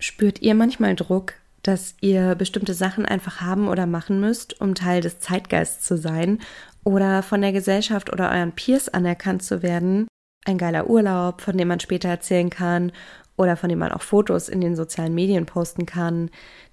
Spürt 0.00 0.40
ihr 0.40 0.54
manchmal 0.54 0.96
Druck, 0.96 1.34
dass 1.62 1.94
ihr 2.00 2.34
bestimmte 2.34 2.72
Sachen 2.72 3.04
einfach 3.04 3.42
haben 3.42 3.68
oder 3.68 3.86
machen 3.86 4.18
müsst, 4.18 4.60
um 4.60 4.74
Teil 4.74 5.02
des 5.02 5.20
Zeitgeists 5.20 5.86
zu 5.86 5.98
sein 5.98 6.38
oder 6.84 7.22
von 7.22 7.42
der 7.42 7.52
Gesellschaft 7.52 8.10
oder 8.10 8.30
euren 8.30 8.52
Peers 8.52 8.88
anerkannt 8.88 9.42
zu 9.42 9.62
werden? 9.62 10.08
Ein 10.46 10.56
geiler 10.56 10.88
Urlaub, 10.88 11.42
von 11.42 11.58
dem 11.58 11.68
man 11.68 11.80
später 11.80 12.08
erzählen 12.08 12.48
kann 12.48 12.92
oder 13.36 13.56
von 13.56 13.68
dem 13.68 13.78
man 13.78 13.92
auch 13.92 14.00
Fotos 14.00 14.48
in 14.48 14.62
den 14.62 14.74
sozialen 14.74 15.14
Medien 15.14 15.44
posten 15.44 15.84
kann. 15.84 16.30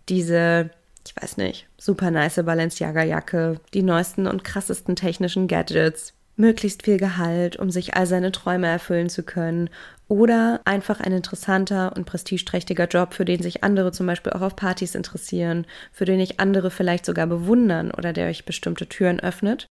Diese, 0.07 0.69
ich 1.05 1.13
weiß 1.21 1.35
nicht, 1.35 1.67
super 1.77 2.11
nice 2.11 2.41
Balenciaga-Jacke, 2.45 3.59
die 3.73 3.83
neuesten 3.83 4.25
und 4.25 4.45
krassesten 4.45 4.95
technischen 4.95 5.49
Gadgets, 5.49 6.13
möglichst 6.37 6.83
viel 6.83 6.97
Gehalt, 6.97 7.57
um 7.57 7.69
sich 7.69 7.95
all 7.95 8.07
seine 8.07 8.31
Träume 8.31 8.67
erfüllen 8.67 9.09
zu 9.09 9.23
können 9.23 9.69
oder 10.07 10.61
einfach 10.65 11.01
ein 11.01 11.11
interessanter 11.11 11.93
und 11.95 12.05
prestigeträchtiger 12.05 12.87
Job, 12.87 13.13
für 13.13 13.25
den 13.25 13.41
sich 13.41 13.63
andere 13.63 13.91
zum 13.91 14.07
Beispiel 14.07 14.31
auch 14.33 14.41
auf 14.41 14.55
Partys 14.55 14.95
interessieren, 14.95 15.65
für 15.91 16.05
den 16.05 16.19
ich 16.19 16.39
andere 16.39 16.71
vielleicht 16.71 17.05
sogar 17.05 17.27
bewundern 17.27 17.91
oder 17.91 18.13
der 18.13 18.27
euch 18.27 18.45
bestimmte 18.45 18.87
Türen 18.87 19.19
öffnet. 19.19 19.67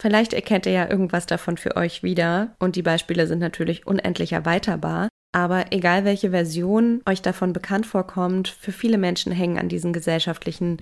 Vielleicht 0.00 0.32
erkennt 0.32 0.66
ihr 0.66 0.72
ja 0.72 0.90
irgendwas 0.90 1.26
davon 1.26 1.56
für 1.56 1.76
euch 1.76 2.02
wieder 2.02 2.54
und 2.58 2.76
die 2.76 2.82
Beispiele 2.82 3.26
sind 3.26 3.38
natürlich 3.38 3.86
unendlich 3.86 4.32
erweiterbar. 4.32 5.08
Aber 5.32 5.66
egal 5.70 6.04
welche 6.04 6.30
Version 6.30 7.02
euch 7.06 7.22
davon 7.22 7.52
bekannt 7.52 7.86
vorkommt, 7.86 8.48
für 8.48 8.72
viele 8.72 8.98
Menschen 8.98 9.30
hängen 9.30 9.58
an 9.58 9.68
diesen 9.68 9.92
gesellschaftlichen 9.92 10.78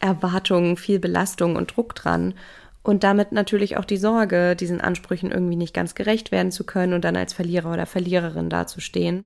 Erwartungen 0.00 0.76
viel 0.76 0.98
Belastung 0.98 1.54
und 1.54 1.76
Druck 1.76 1.94
dran 1.94 2.34
und 2.82 3.04
damit 3.04 3.32
natürlich 3.32 3.76
auch 3.76 3.84
die 3.84 3.96
Sorge, 3.96 4.56
diesen 4.56 4.80
Ansprüchen 4.80 5.30
irgendwie 5.30 5.56
nicht 5.56 5.74
ganz 5.74 5.94
gerecht 5.94 6.32
werden 6.32 6.50
zu 6.50 6.64
können 6.64 6.94
und 6.94 7.04
dann 7.04 7.16
als 7.16 7.32
Verlierer 7.32 7.72
oder 7.72 7.86
Verliererin 7.86 8.50
dazustehen. 8.50 9.22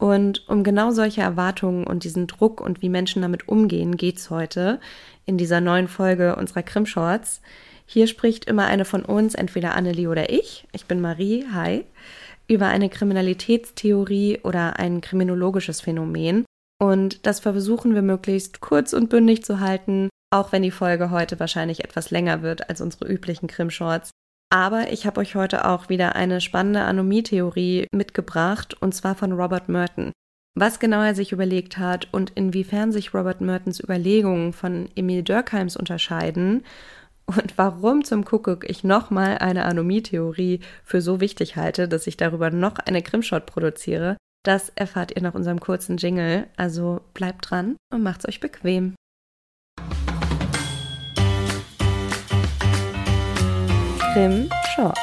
Und 0.00 0.48
um 0.48 0.62
genau 0.62 0.92
solche 0.92 1.22
Erwartungen 1.22 1.84
und 1.84 2.04
diesen 2.04 2.28
Druck 2.28 2.60
und 2.60 2.82
wie 2.82 2.88
Menschen 2.88 3.22
damit 3.22 3.48
umgehen, 3.48 3.96
geht's 3.96 4.30
heute 4.30 4.80
in 5.26 5.38
dieser 5.38 5.60
neuen 5.60 5.88
Folge 5.88 6.36
unserer 6.36 6.62
Krimshorts. 6.62 7.40
Hier 7.84 8.06
spricht 8.06 8.44
immer 8.44 8.66
eine 8.66 8.84
von 8.84 9.04
uns, 9.04 9.34
entweder 9.34 9.74
Annelie 9.74 10.08
oder 10.08 10.30
ich. 10.30 10.68
Ich 10.72 10.86
bin 10.86 11.00
Marie, 11.00 11.46
hi, 11.52 11.84
über 12.46 12.66
eine 12.68 12.88
Kriminalitätstheorie 12.88 14.40
oder 14.44 14.78
ein 14.78 15.00
kriminologisches 15.00 15.80
Phänomen. 15.80 16.44
Und 16.80 17.26
das 17.26 17.40
versuchen 17.40 17.94
wir 17.94 18.02
möglichst 18.02 18.60
kurz 18.60 18.92
und 18.92 19.10
bündig 19.10 19.44
zu 19.44 19.58
halten, 19.58 20.10
auch 20.30 20.52
wenn 20.52 20.62
die 20.62 20.70
Folge 20.70 21.10
heute 21.10 21.40
wahrscheinlich 21.40 21.84
etwas 21.84 22.10
länger 22.10 22.42
wird 22.42 22.68
als 22.68 22.80
unsere 22.80 23.06
üblichen 23.06 23.48
Krim-Shorts. 23.48 24.10
Aber 24.50 24.92
ich 24.92 25.06
habe 25.06 25.20
euch 25.20 25.34
heute 25.34 25.66
auch 25.66 25.88
wieder 25.88 26.16
eine 26.16 26.40
spannende 26.40 26.80
Anomie-Theorie 26.82 27.86
mitgebracht, 27.92 28.74
und 28.80 28.94
zwar 28.94 29.14
von 29.14 29.32
Robert 29.32 29.68
Merton. 29.68 30.12
Was 30.54 30.80
genau 30.80 31.02
er 31.02 31.14
sich 31.14 31.32
überlegt 31.32 31.78
hat 31.78 32.08
und 32.12 32.30
inwiefern 32.30 32.90
sich 32.90 33.14
Robert 33.14 33.40
Mertons 33.40 33.80
Überlegungen 33.80 34.52
von 34.52 34.88
Emil 34.96 35.22
Durkheims 35.22 35.76
unterscheiden 35.76 36.64
und 37.26 37.58
warum 37.58 38.04
zum 38.04 38.24
Kuckuck 38.24 38.68
ich 38.68 38.84
nochmal 38.84 39.38
eine 39.38 39.66
Anomie-Theorie 39.66 40.60
für 40.82 41.02
so 41.02 41.20
wichtig 41.20 41.56
halte, 41.56 41.86
dass 41.86 42.06
ich 42.06 42.16
darüber 42.16 42.50
noch 42.50 42.78
eine 42.78 43.02
Krimshot 43.02 43.44
produziere, 43.44 44.16
das 44.44 44.70
erfahrt 44.70 45.14
ihr 45.14 45.22
nach 45.22 45.34
unserem 45.34 45.60
kurzen 45.60 45.98
Jingle. 45.98 46.46
Also 46.56 47.02
bleibt 47.12 47.50
dran 47.50 47.76
und 47.92 48.02
macht's 48.02 48.26
euch 48.26 48.40
bequem. 48.40 48.94
Krim 54.12 54.48
Short. 54.74 54.98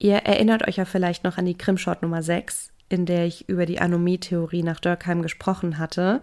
Ihr 0.00 0.16
erinnert 0.16 0.66
euch 0.66 0.76
ja 0.76 0.84
vielleicht 0.84 1.22
noch 1.22 1.38
an 1.38 1.46
die 1.46 1.56
Krimshort 1.56 2.02
Nummer 2.02 2.22
6, 2.22 2.72
in 2.88 3.06
der 3.06 3.26
ich 3.26 3.48
über 3.48 3.64
die 3.64 3.80
Anomie-Theorie 3.80 4.64
nach 4.64 4.80
Dürkheim 4.80 5.22
gesprochen 5.22 5.78
hatte. 5.78 6.20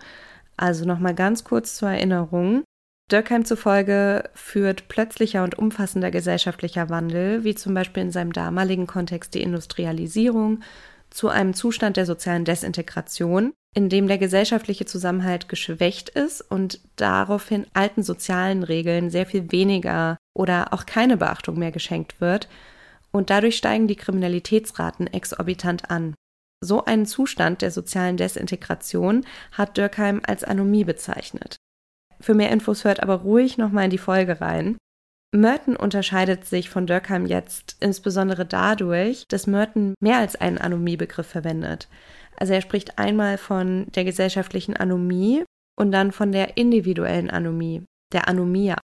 Also 0.57 0.85
nochmal 0.85 1.15
ganz 1.15 1.45
kurz 1.45 1.75
zur 1.75 1.89
Erinnerung. 1.89 2.63
Dürkheim 3.09 3.45
zufolge 3.45 4.29
führt 4.33 4.89
plötzlicher 4.89 5.43
und 5.43 5.57
umfassender 5.57 6.11
gesellschaftlicher 6.11 6.89
Wandel, 6.89 7.45
wie 7.45 7.55
zum 7.55 7.73
Beispiel 7.73 8.03
in 8.03 8.11
seinem 8.11 8.33
damaligen 8.33 8.87
Kontext 8.87 9.35
die 9.35 9.41
Industrialisierung, 9.41 10.63
zu 11.11 11.29
einem 11.29 11.53
Zustand 11.53 11.95
der 11.95 12.05
sozialen 12.05 12.43
Desintegration, 12.43 13.53
in 13.75 13.89
dem 13.89 14.07
der 14.07 14.17
gesellschaftliche 14.17 14.85
Zusammenhalt 14.85 15.49
geschwächt 15.49 16.09
ist 16.09 16.41
und 16.41 16.79
daraufhin 16.95 17.67
alten 17.73 18.03
sozialen 18.03 18.63
Regeln 18.63 19.09
sehr 19.09 19.25
viel 19.25 19.51
weniger 19.51 20.17
oder 20.33 20.73
auch 20.73 20.85
keine 20.85 21.17
Beachtung 21.17 21.59
mehr 21.59 21.71
geschenkt 21.71 22.21
wird 22.21 22.47
und 23.11 23.29
dadurch 23.29 23.57
steigen 23.57 23.87
die 23.87 23.97
Kriminalitätsraten 23.97 25.07
exorbitant 25.07 25.91
an. 25.91 26.15
So 26.63 26.85
einen 26.85 27.05
Zustand 27.05 27.61
der 27.61 27.69
sozialen 27.69 28.15
Desintegration 28.15 29.25
hat 29.51 29.77
Dürkheim 29.77 30.21
als 30.25 30.45
Anomie 30.45 30.85
bezeichnet. 30.85 31.57
Für 32.21 32.33
mehr 32.33 32.51
Infos 32.51 32.85
hört 32.85 33.03
aber 33.03 33.15
ruhig 33.15 33.57
nochmal 33.57 33.85
in 33.85 33.89
die 33.89 33.97
Folge 33.97 34.39
rein. 34.39 34.77
Merton 35.35 35.75
unterscheidet 35.75 36.45
sich 36.45 36.69
von 36.69 36.87
Dürkheim 36.87 37.25
jetzt 37.25 37.77
insbesondere 37.79 38.45
dadurch, 38.45 39.25
dass 39.27 39.47
Merton 39.47 39.95
mehr 39.99 40.17
als 40.17 40.35
einen 40.35 40.57
Anomiebegriff 40.57 41.27
verwendet. 41.27 41.87
Also 42.37 42.53
er 42.53 42.61
spricht 42.61 42.99
einmal 42.99 43.37
von 43.37 43.87
der 43.95 44.03
gesellschaftlichen 44.03 44.75
Anomie 44.75 45.43
und 45.77 45.91
dann 45.91 46.11
von 46.11 46.31
der 46.31 46.57
individuellen 46.57 47.29
Anomie, 47.29 47.83
der 48.13 48.27
Anomia. 48.27 48.75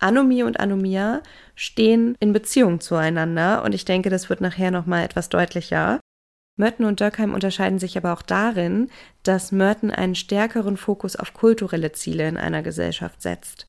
Anomie 0.00 0.42
und 0.42 0.58
Anomia 0.60 1.22
stehen 1.54 2.16
in 2.20 2.32
Beziehung 2.32 2.80
zueinander 2.80 3.62
und 3.64 3.74
ich 3.74 3.84
denke, 3.84 4.08
das 4.08 4.30
wird 4.30 4.40
nachher 4.40 4.70
nochmal 4.70 5.04
etwas 5.04 5.28
deutlicher. 5.28 6.00
Merton 6.56 6.86
und 6.86 7.00
Dürkheim 7.00 7.34
unterscheiden 7.34 7.78
sich 7.78 7.96
aber 7.96 8.12
auch 8.12 8.22
darin, 8.22 8.90
dass 9.22 9.52
Merton 9.52 9.90
einen 9.90 10.14
stärkeren 10.14 10.76
Fokus 10.76 11.16
auf 11.16 11.32
kulturelle 11.32 11.92
Ziele 11.92 12.28
in 12.28 12.36
einer 12.36 12.62
Gesellschaft 12.62 13.22
setzt. 13.22 13.66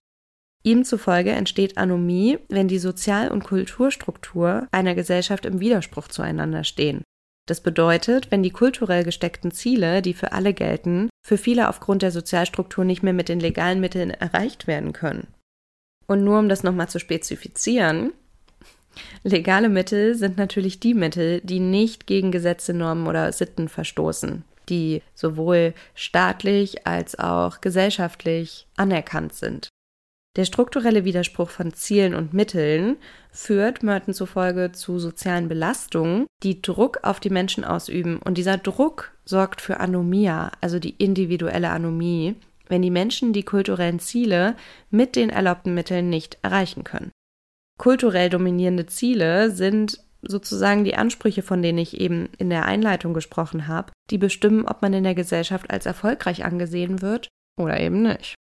Ihm 0.64 0.84
zufolge 0.86 1.32
entsteht 1.32 1.78
Anomie, 1.78 2.38
wenn 2.48 2.68
die 2.68 2.78
Sozial- 2.78 3.32
und 3.32 3.44
Kulturstruktur 3.44 4.68
einer 4.72 4.94
Gesellschaft 4.94 5.46
im 5.46 5.60
Widerspruch 5.60 6.08
zueinander 6.08 6.64
stehen. 6.64 7.04
Das 7.48 7.62
bedeutet, 7.62 8.30
wenn 8.30 8.44
die 8.44 8.52
kulturell 8.52 9.04
gesteckten 9.04 9.52
Ziele, 9.52 10.02
die 10.02 10.14
für 10.14 10.32
alle 10.32 10.54
gelten, 10.54 11.10
für 11.26 11.38
viele 11.38 11.70
aufgrund 11.70 12.04
der 12.04 12.12
Sozialstruktur 12.12 12.86
nicht 12.86 13.02
mehr 13.02 13.14
mit 13.14 13.30
den 13.30 13.40
legalen 13.40 13.80
Mitteln 13.80 14.12
erreicht 14.12 14.68
werden 14.68 14.94
können. 14.94 15.28
Und 16.06 16.24
nur 16.24 16.38
um 16.38 16.50
das 16.50 16.64
nochmal 16.64 16.90
zu 16.90 17.00
spezifizieren, 17.00 18.14
legale 19.24 19.70
Mittel 19.70 20.14
sind 20.14 20.38
natürlich 20.38 20.80
die 20.80 20.94
Mittel, 20.94 21.42
die 21.42 21.60
nicht 21.60 22.06
gegen 22.06 22.32
Gesetze, 22.32 22.74
Normen 22.74 23.08
oder 23.08 23.32
Sitten 23.32 23.68
verstoßen, 23.68 24.44
die 24.70 25.02
sowohl 25.16 25.74
staatlich 25.96 26.86
als 26.86 27.18
auch 27.18 27.62
gesellschaftlich 27.62 28.68
anerkannt 28.78 29.34
sind. 29.34 29.70
Der 30.38 30.46
strukturelle 30.46 31.04
Widerspruch 31.04 31.50
von 31.50 31.74
Zielen 31.74 32.16
und 32.16 32.34
Mitteln 32.34 32.96
führt 33.32 33.84
Merton 33.84 34.14
zufolge 34.14 34.72
zu 34.72 34.98
sozialen 34.98 35.50
Belastungen, 35.50 36.26
die 36.42 36.62
Druck 36.62 37.00
auf 37.04 37.20
die 37.20 37.30
Menschen 37.30 37.66
ausüben. 37.66 38.18
Und 38.18 38.38
dieser 38.38 38.58
Druck 38.58 39.12
sorgt 39.26 39.60
für 39.60 39.82
Anomia, 39.82 40.52
also 40.62 40.80
die 40.80 40.96
individuelle 40.96 41.70
Anomie, 41.70 42.36
wenn 42.70 42.82
die 42.82 42.92
Menschen 42.92 43.34
die 43.34 43.44
kulturellen 43.44 44.00
Ziele 44.00 44.56
mit 44.90 45.18
den 45.18 45.30
erlaubten 45.30 45.74
Mitteln 45.74 46.10
nicht 46.10 46.38
erreichen 46.44 46.86
können. 46.86 47.12
Kulturell 47.78 48.30
dominierende 48.30 48.86
Ziele 48.86 49.52
sind 49.52 50.00
sozusagen 50.22 50.86
die 50.86 50.96
Ansprüche, 50.96 51.42
von 51.42 51.62
denen 51.62 51.80
ich 51.80 52.00
eben 52.00 52.30
in 52.38 52.50
der 52.50 52.66
Einleitung 52.66 53.14
gesprochen 53.14 53.68
habe, 53.68 53.92
die 54.10 54.18
bestimmen, 54.18 54.66
ob 54.66 54.82
man 54.82 54.94
in 54.94 55.04
der 55.04 55.16
Gesellschaft 55.16 55.70
als 55.72 55.86
erfolgreich 55.86 56.46
angesehen 56.46 57.02
wird 57.02 57.28
oder 57.60 57.80
eben 57.80 58.04
nicht. 58.04 58.36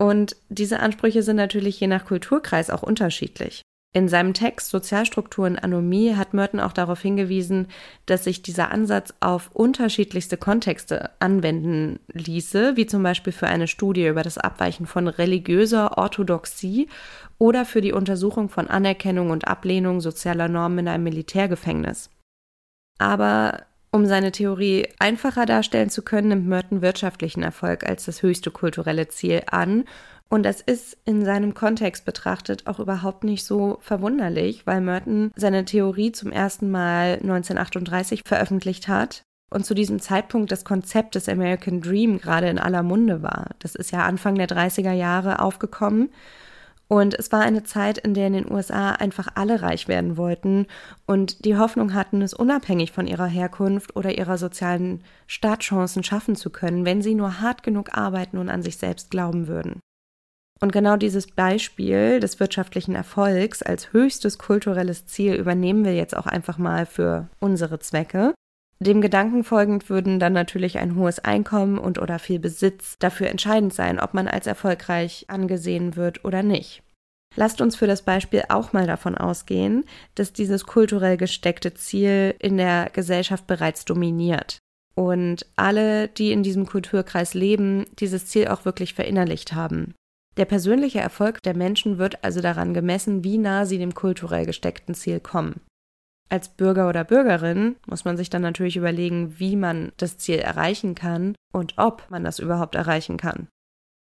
Und 0.00 0.34
diese 0.48 0.80
Ansprüche 0.80 1.22
sind 1.22 1.36
natürlich 1.36 1.78
je 1.78 1.86
nach 1.86 2.06
Kulturkreis 2.06 2.70
auch 2.70 2.82
unterschiedlich. 2.82 3.60
In 3.92 4.08
seinem 4.08 4.32
Text 4.32 4.70
Sozialstrukturen 4.70 5.58
Anomie 5.58 6.14
hat 6.14 6.32
Merton 6.32 6.58
auch 6.58 6.72
darauf 6.72 7.02
hingewiesen, 7.02 7.66
dass 8.06 8.24
sich 8.24 8.40
dieser 8.40 8.70
Ansatz 8.70 9.12
auf 9.20 9.50
unterschiedlichste 9.52 10.38
Kontexte 10.38 11.10
anwenden 11.18 11.98
ließe, 12.12 12.76
wie 12.76 12.86
zum 12.86 13.02
Beispiel 13.02 13.34
für 13.34 13.48
eine 13.48 13.66
Studie 13.66 14.06
über 14.06 14.22
das 14.22 14.38
Abweichen 14.38 14.86
von 14.86 15.06
religiöser 15.06 15.98
Orthodoxie 15.98 16.88
oder 17.36 17.66
für 17.66 17.82
die 17.82 17.92
Untersuchung 17.92 18.48
von 18.48 18.68
Anerkennung 18.68 19.28
und 19.28 19.48
Ablehnung 19.48 20.00
sozialer 20.00 20.48
Normen 20.48 20.78
in 20.78 20.88
einem 20.88 21.04
Militärgefängnis. 21.04 22.08
Aber 22.98 23.66
um 23.92 24.06
seine 24.06 24.32
Theorie 24.32 24.88
einfacher 24.98 25.46
darstellen 25.46 25.90
zu 25.90 26.02
können, 26.02 26.28
nimmt 26.28 26.46
Merton 26.46 26.82
wirtschaftlichen 26.82 27.42
Erfolg 27.42 27.84
als 27.84 28.04
das 28.04 28.22
höchste 28.22 28.50
kulturelle 28.50 29.08
Ziel 29.08 29.42
an. 29.50 29.84
Und 30.28 30.44
das 30.44 30.60
ist 30.60 30.96
in 31.04 31.24
seinem 31.24 31.54
Kontext 31.54 32.04
betrachtet 32.04 32.68
auch 32.68 32.78
überhaupt 32.78 33.24
nicht 33.24 33.44
so 33.44 33.78
verwunderlich, 33.80 34.64
weil 34.64 34.80
Merton 34.80 35.32
seine 35.34 35.64
Theorie 35.64 36.12
zum 36.12 36.30
ersten 36.30 36.70
Mal 36.70 37.14
1938 37.14 38.22
veröffentlicht 38.24 38.86
hat 38.86 39.24
und 39.52 39.66
zu 39.66 39.74
diesem 39.74 39.98
Zeitpunkt 39.98 40.52
das 40.52 40.64
Konzept 40.64 41.16
des 41.16 41.28
American 41.28 41.80
Dream 41.80 42.18
gerade 42.18 42.48
in 42.48 42.60
aller 42.60 42.84
Munde 42.84 43.22
war. 43.22 43.50
Das 43.58 43.74
ist 43.74 43.90
ja 43.90 44.04
Anfang 44.04 44.36
der 44.36 44.48
30er 44.48 44.92
Jahre 44.92 45.40
aufgekommen 45.40 46.10
Und 46.92 47.14
es 47.14 47.30
war 47.30 47.40
eine 47.42 47.62
Zeit, 47.62 47.98
in 47.98 48.14
der 48.14 48.26
in 48.26 48.32
den 48.32 48.50
USA 48.50 48.90
einfach 48.90 49.28
alle 49.36 49.62
reich 49.62 49.86
werden 49.86 50.16
wollten 50.16 50.66
und 51.06 51.44
die 51.44 51.56
Hoffnung 51.56 51.94
hatten, 51.94 52.20
es 52.20 52.34
unabhängig 52.34 52.90
von 52.90 53.06
ihrer 53.06 53.28
Herkunft 53.28 53.94
oder 53.94 54.18
ihrer 54.18 54.38
sozialen 54.38 55.04
Startchancen 55.28 56.02
schaffen 56.02 56.34
zu 56.34 56.50
können, 56.50 56.84
wenn 56.84 57.00
sie 57.00 57.14
nur 57.14 57.40
hart 57.40 57.62
genug 57.62 57.96
arbeiten 57.96 58.38
und 58.38 58.48
an 58.48 58.64
sich 58.64 58.76
selbst 58.76 59.12
glauben 59.12 59.46
würden. 59.46 59.78
Und 60.60 60.72
genau 60.72 60.96
dieses 60.96 61.28
Beispiel 61.28 62.18
des 62.18 62.40
wirtschaftlichen 62.40 62.96
Erfolgs 62.96 63.62
als 63.62 63.92
höchstes 63.92 64.38
kulturelles 64.38 65.06
Ziel 65.06 65.34
übernehmen 65.34 65.84
wir 65.84 65.94
jetzt 65.94 66.16
auch 66.16 66.26
einfach 66.26 66.58
mal 66.58 66.86
für 66.86 67.28
unsere 67.38 67.78
Zwecke. 67.78 68.34
Dem 68.82 69.02
Gedanken 69.02 69.44
folgend 69.44 69.90
würden 69.90 70.18
dann 70.18 70.32
natürlich 70.32 70.78
ein 70.78 70.96
hohes 70.96 71.18
Einkommen 71.18 71.78
und 71.78 71.98
oder 71.98 72.18
viel 72.18 72.38
Besitz 72.38 72.96
dafür 72.98 73.28
entscheidend 73.28 73.74
sein, 73.74 74.00
ob 74.00 74.14
man 74.14 74.26
als 74.26 74.46
erfolgreich 74.46 75.26
angesehen 75.28 75.96
wird 75.96 76.24
oder 76.24 76.42
nicht. 76.42 76.82
Lasst 77.36 77.60
uns 77.60 77.76
für 77.76 77.86
das 77.86 78.02
Beispiel 78.02 78.42
auch 78.48 78.72
mal 78.72 78.86
davon 78.86 79.16
ausgehen, 79.16 79.84
dass 80.14 80.32
dieses 80.32 80.64
kulturell 80.64 81.18
gesteckte 81.18 81.74
Ziel 81.74 82.34
in 82.38 82.56
der 82.56 82.88
Gesellschaft 82.92 83.46
bereits 83.46 83.84
dominiert 83.84 84.58
und 84.94 85.46
alle, 85.56 86.08
die 86.08 86.32
in 86.32 86.42
diesem 86.42 86.66
Kulturkreis 86.66 87.34
leben, 87.34 87.84
dieses 87.98 88.26
Ziel 88.26 88.48
auch 88.48 88.64
wirklich 88.64 88.94
verinnerlicht 88.94 89.52
haben. 89.52 89.94
Der 90.36 90.46
persönliche 90.46 91.00
Erfolg 91.00 91.42
der 91.42 91.54
Menschen 91.54 91.98
wird 91.98 92.24
also 92.24 92.40
daran 92.40 92.74
gemessen, 92.74 93.24
wie 93.24 93.38
nah 93.38 93.66
sie 93.66 93.78
dem 93.78 93.94
kulturell 93.94 94.46
gesteckten 94.46 94.94
Ziel 94.94 95.20
kommen. 95.20 95.60
Als 96.30 96.48
Bürger 96.48 96.88
oder 96.88 97.02
Bürgerin 97.02 97.76
muss 97.86 98.04
man 98.04 98.16
sich 98.16 98.30
dann 98.30 98.42
natürlich 98.42 98.76
überlegen, 98.76 99.38
wie 99.40 99.56
man 99.56 99.92
das 99.96 100.16
Ziel 100.16 100.38
erreichen 100.38 100.94
kann 100.94 101.34
und 101.52 101.74
ob 101.76 102.08
man 102.08 102.22
das 102.22 102.38
überhaupt 102.38 102.76
erreichen 102.76 103.16
kann. 103.16 103.48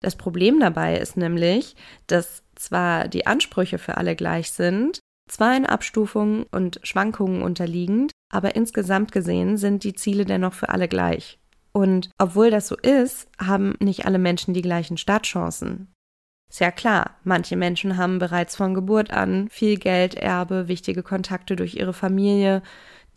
Das 0.02 0.16
Problem 0.16 0.60
dabei 0.60 0.98
ist 1.00 1.18
nämlich, 1.18 1.76
dass 2.06 2.44
zwar 2.56 3.08
die 3.08 3.26
Ansprüche 3.26 3.80
für 3.80 3.98
alle 3.98 4.16
gleich 4.16 4.52
sind, 4.52 5.00
zwar 5.28 5.58
in 5.58 5.66
Abstufungen 5.66 6.44
und 6.52 6.80
Schwankungen 6.84 7.42
unterliegend, 7.42 8.12
aber 8.32 8.56
insgesamt 8.56 9.12
gesehen 9.12 9.58
sind 9.58 9.84
die 9.84 9.96
Ziele 9.96 10.26
dennoch 10.26 10.54
für 10.54 10.70
alle 10.70 10.88
gleich. 10.88 11.40
Und 11.72 12.12
obwohl 12.20 12.52
das 12.52 12.68
so 12.68 12.76
ist, 12.76 13.28
haben 13.40 13.76
nicht 13.80 14.06
alle 14.06 14.20
Menschen 14.20 14.54
die 14.54 14.62
gleichen 14.62 14.98
Startchancen. 14.98 15.93
Ist 16.54 16.60
ja 16.60 16.70
klar, 16.70 17.18
manche 17.24 17.56
Menschen 17.56 17.98
haben 17.98 18.20
bereits 18.20 18.56
von 18.56 18.76
Geburt 18.76 19.10
an 19.10 19.50
viel 19.50 19.80
Geld, 19.80 20.14
Erbe, 20.14 20.68
wichtige 20.68 21.02
Kontakte 21.02 21.56
durch 21.56 21.74
ihre 21.74 21.94
Familie, 21.94 22.62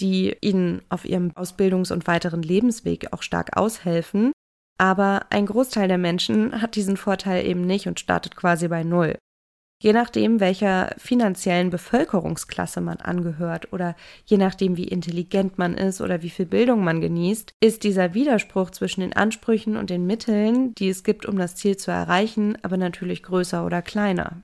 die 0.00 0.34
ihnen 0.40 0.80
auf 0.88 1.04
ihrem 1.04 1.32
Ausbildungs- 1.32 1.92
und 1.92 2.06
weiteren 2.06 2.40
Lebensweg 2.40 3.12
auch 3.12 3.20
stark 3.20 3.54
aushelfen. 3.54 4.32
Aber 4.78 5.26
ein 5.28 5.44
Großteil 5.44 5.86
der 5.86 5.98
Menschen 5.98 6.62
hat 6.62 6.76
diesen 6.76 6.96
Vorteil 6.96 7.44
eben 7.44 7.60
nicht 7.60 7.86
und 7.86 8.00
startet 8.00 8.36
quasi 8.36 8.68
bei 8.68 8.84
Null. 8.84 9.18
Je 9.82 9.92
nachdem, 9.92 10.40
welcher 10.40 10.94
finanziellen 10.96 11.68
Bevölkerungsklasse 11.68 12.80
man 12.80 12.96
angehört 12.96 13.72
oder 13.74 13.94
je 14.24 14.38
nachdem, 14.38 14.78
wie 14.78 14.88
intelligent 14.88 15.58
man 15.58 15.74
ist 15.74 16.00
oder 16.00 16.22
wie 16.22 16.30
viel 16.30 16.46
Bildung 16.46 16.82
man 16.82 17.02
genießt, 17.02 17.52
ist 17.60 17.84
dieser 17.84 18.14
Widerspruch 18.14 18.70
zwischen 18.70 19.02
den 19.02 19.12
Ansprüchen 19.12 19.76
und 19.76 19.90
den 19.90 20.06
Mitteln, 20.06 20.74
die 20.76 20.88
es 20.88 21.04
gibt, 21.04 21.26
um 21.26 21.36
das 21.36 21.56
Ziel 21.56 21.76
zu 21.76 21.90
erreichen, 21.90 22.56
aber 22.62 22.78
natürlich 22.78 23.22
größer 23.22 23.66
oder 23.66 23.82
kleiner. 23.82 24.40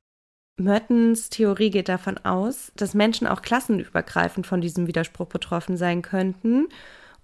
Mertens 0.61 1.31
Theorie 1.31 1.71
geht 1.71 1.89
davon 1.89 2.19
aus, 2.19 2.71
dass 2.77 2.93
Menschen 2.93 3.27
auch 3.27 3.41
klassenübergreifend 3.41 4.47
von 4.47 4.61
diesem 4.61 4.87
Widerspruch 4.87 5.29
betroffen 5.29 5.79
sein 5.79 6.03
könnten 6.03 6.69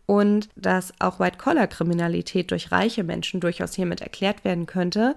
und 0.07 0.49
dass 0.57 0.95
auch 0.99 1.21
White-Collar-Kriminalität 1.21 2.51
durch 2.51 2.73
reiche 2.73 3.05
Menschen 3.05 3.41
durchaus 3.41 3.75
hiermit 3.75 4.01
erklärt 4.01 4.45
werden 4.45 4.65
könnte, 4.65 5.15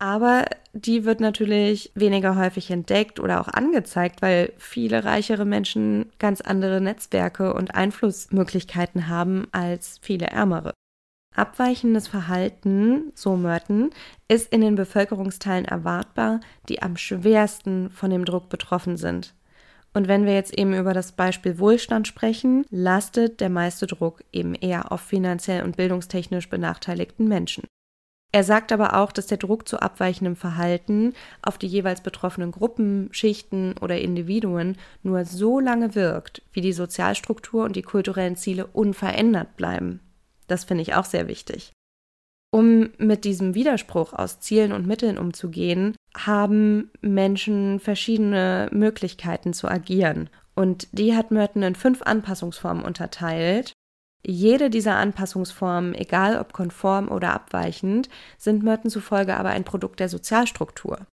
aber 0.00 0.46
die 0.72 1.04
wird 1.04 1.20
natürlich 1.20 1.92
weniger 1.94 2.34
häufig 2.34 2.70
entdeckt 2.70 3.20
oder 3.20 3.40
auch 3.40 3.48
angezeigt, 3.48 4.22
weil 4.22 4.52
viele 4.56 5.04
reichere 5.04 5.44
Menschen 5.44 6.10
ganz 6.18 6.40
andere 6.40 6.80
Netzwerke 6.80 7.52
und 7.52 7.74
Einflussmöglichkeiten 7.74 9.08
haben 9.08 9.46
als 9.52 9.98
viele 10.00 10.26
ärmere. 10.26 10.72
Abweichendes 11.36 12.08
Verhalten, 12.08 13.12
so 13.14 13.36
Merton, 13.36 13.90
ist 14.26 14.50
in 14.52 14.62
den 14.62 14.74
Bevölkerungsteilen 14.74 15.66
erwartbar, 15.66 16.40
die 16.68 16.82
am 16.82 16.96
schwersten 16.96 17.90
von 17.90 18.10
dem 18.10 18.24
Druck 18.24 18.48
betroffen 18.48 18.96
sind. 18.96 19.34
Und 19.92 20.08
wenn 20.08 20.24
wir 20.24 20.34
jetzt 20.34 20.56
eben 20.56 20.72
über 20.72 20.94
das 20.94 21.12
Beispiel 21.12 21.58
Wohlstand 21.58 22.08
sprechen, 22.08 22.64
lastet 22.70 23.40
der 23.40 23.50
meiste 23.50 23.86
Druck 23.86 24.24
eben 24.32 24.54
eher 24.54 24.92
auf 24.92 25.02
finanziell 25.02 25.62
und 25.62 25.76
bildungstechnisch 25.76 26.48
benachteiligten 26.48 27.28
Menschen. 27.28 27.64
Er 28.32 28.44
sagt 28.44 28.70
aber 28.70 28.96
auch, 28.96 29.10
dass 29.10 29.26
der 29.26 29.38
Druck 29.38 29.66
zu 29.66 29.80
abweichendem 29.80 30.36
Verhalten 30.36 31.14
auf 31.42 31.58
die 31.58 31.66
jeweils 31.66 32.00
betroffenen 32.00 32.52
Gruppen, 32.52 33.08
Schichten 33.10 33.74
oder 33.80 34.00
Individuen 34.00 34.76
nur 35.02 35.24
so 35.24 35.58
lange 35.58 35.96
wirkt, 35.96 36.42
wie 36.52 36.60
die 36.60 36.72
Sozialstruktur 36.72 37.64
und 37.64 37.74
die 37.74 37.82
kulturellen 37.82 38.36
Ziele 38.36 38.66
unverändert 38.66 39.56
bleiben. 39.56 40.00
Das 40.46 40.64
finde 40.64 40.82
ich 40.82 40.94
auch 40.94 41.04
sehr 41.04 41.26
wichtig. 41.26 41.72
Um 42.52 42.90
mit 42.98 43.24
diesem 43.24 43.54
Widerspruch 43.54 44.12
aus 44.12 44.40
Zielen 44.40 44.72
und 44.72 44.86
Mitteln 44.86 45.18
umzugehen, 45.18 45.94
haben 46.16 46.90
Menschen 47.00 47.78
verschiedene 47.78 48.68
Möglichkeiten 48.72 49.52
zu 49.52 49.68
agieren. 49.68 50.28
Und 50.56 50.88
die 50.92 51.16
hat 51.16 51.30
Merton 51.30 51.62
in 51.62 51.76
fünf 51.76 52.02
Anpassungsformen 52.02 52.84
unterteilt. 52.84 53.72
Jede 54.22 54.70
dieser 54.70 54.96
Anpassungsformen, 54.96 55.94
egal 55.94 56.38
ob 56.38 56.52
konform 56.52 57.08
oder 57.08 57.32
abweichend, 57.32 58.08
sind 58.36 58.62
Merton 58.62 58.90
zufolge 58.90 59.36
aber 59.36 59.50
ein 59.50 59.64
Produkt 59.64 60.00
der 60.00 60.08
Sozialstruktur. 60.08 61.06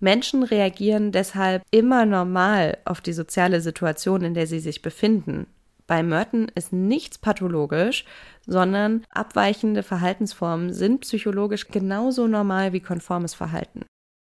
Menschen 0.00 0.44
reagieren 0.44 1.10
deshalb 1.10 1.62
immer 1.72 2.06
normal 2.06 2.78
auf 2.84 3.00
die 3.00 3.12
soziale 3.12 3.60
Situation, 3.60 4.22
in 4.22 4.34
der 4.34 4.46
sie 4.46 4.60
sich 4.60 4.82
befinden. 4.82 5.48
Bei 5.88 6.02
Merton 6.02 6.52
ist 6.54 6.72
nichts 6.72 7.18
pathologisch, 7.18 8.04
sondern 8.46 9.04
abweichende 9.10 9.82
Verhaltensformen 9.82 10.72
sind 10.72 11.00
psychologisch 11.00 11.68
genauso 11.68 12.28
normal 12.28 12.72
wie 12.72 12.80
konformes 12.80 13.34
Verhalten. 13.34 13.86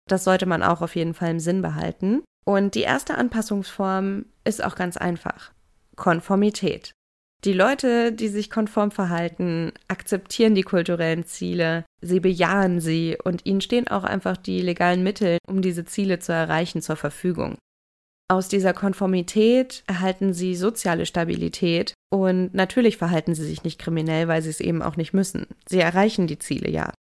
Das 0.09 0.25
sollte 0.25 0.47
man 0.47 0.63
auch 0.63 0.81
auf 0.81 0.97
jeden 0.97 1.13
Fall 1.13 1.31
im 1.31 1.41
Sinn 1.41 1.61
behalten. 1.61 2.23
Und 2.45 2.75
die 2.75 2.83
erste 2.83 3.17
Anpassungsform 3.17 4.27
ist 4.45 4.65
auch 4.65 4.77
ganz 4.77 4.97
einfach. 4.97 5.53
Konformität. 5.97 6.93
Die 7.45 7.55
Leute, 7.55 8.13
die 8.13 8.29
sich 8.29 8.51
konform 8.51 8.91
verhalten, 8.91 9.73
akzeptieren 9.89 10.55
die 10.55 10.63
kulturellen 10.63 11.25
Ziele, 11.25 11.87
sie 12.03 12.21
bejahen 12.21 12.81
sie 12.81 13.17
und 13.23 13.47
ihnen 13.47 13.63
stehen 13.63 13.89
auch 13.89 14.05
einfach 14.05 14.37
die 14.37 14.61
legalen 14.61 15.03
Mittel, 15.03 15.39
um 15.49 15.63
diese 15.63 15.87
Ziele 15.87 16.19
zu 16.19 16.33
erreichen, 16.33 16.83
zur 16.83 16.97
Verfügung. 16.97 17.57
Aus 18.29 18.49
dieser 18.49 18.75
Konformität 18.75 19.83
erhalten 19.87 20.35
sie 20.35 20.55
soziale 20.55 21.07
Stabilität 21.07 21.95
und 22.11 22.55
natürlich 22.55 22.99
verhalten 22.99 23.35
sie 23.35 23.45
sich 23.45 23.65
nicht 23.65 23.81
kriminell, 23.81 24.29
weil 24.29 24.43
sie 24.43 24.51
es 24.51 24.61
eben 24.61 24.83
auch 24.83 24.97
nicht 24.97 25.15
müssen. 25.15 25.47
Sie 25.67 25.81
erreichen 25.81 26.27
die 26.27 26.39
Ziele 26.39 26.71
ja. 26.71 26.93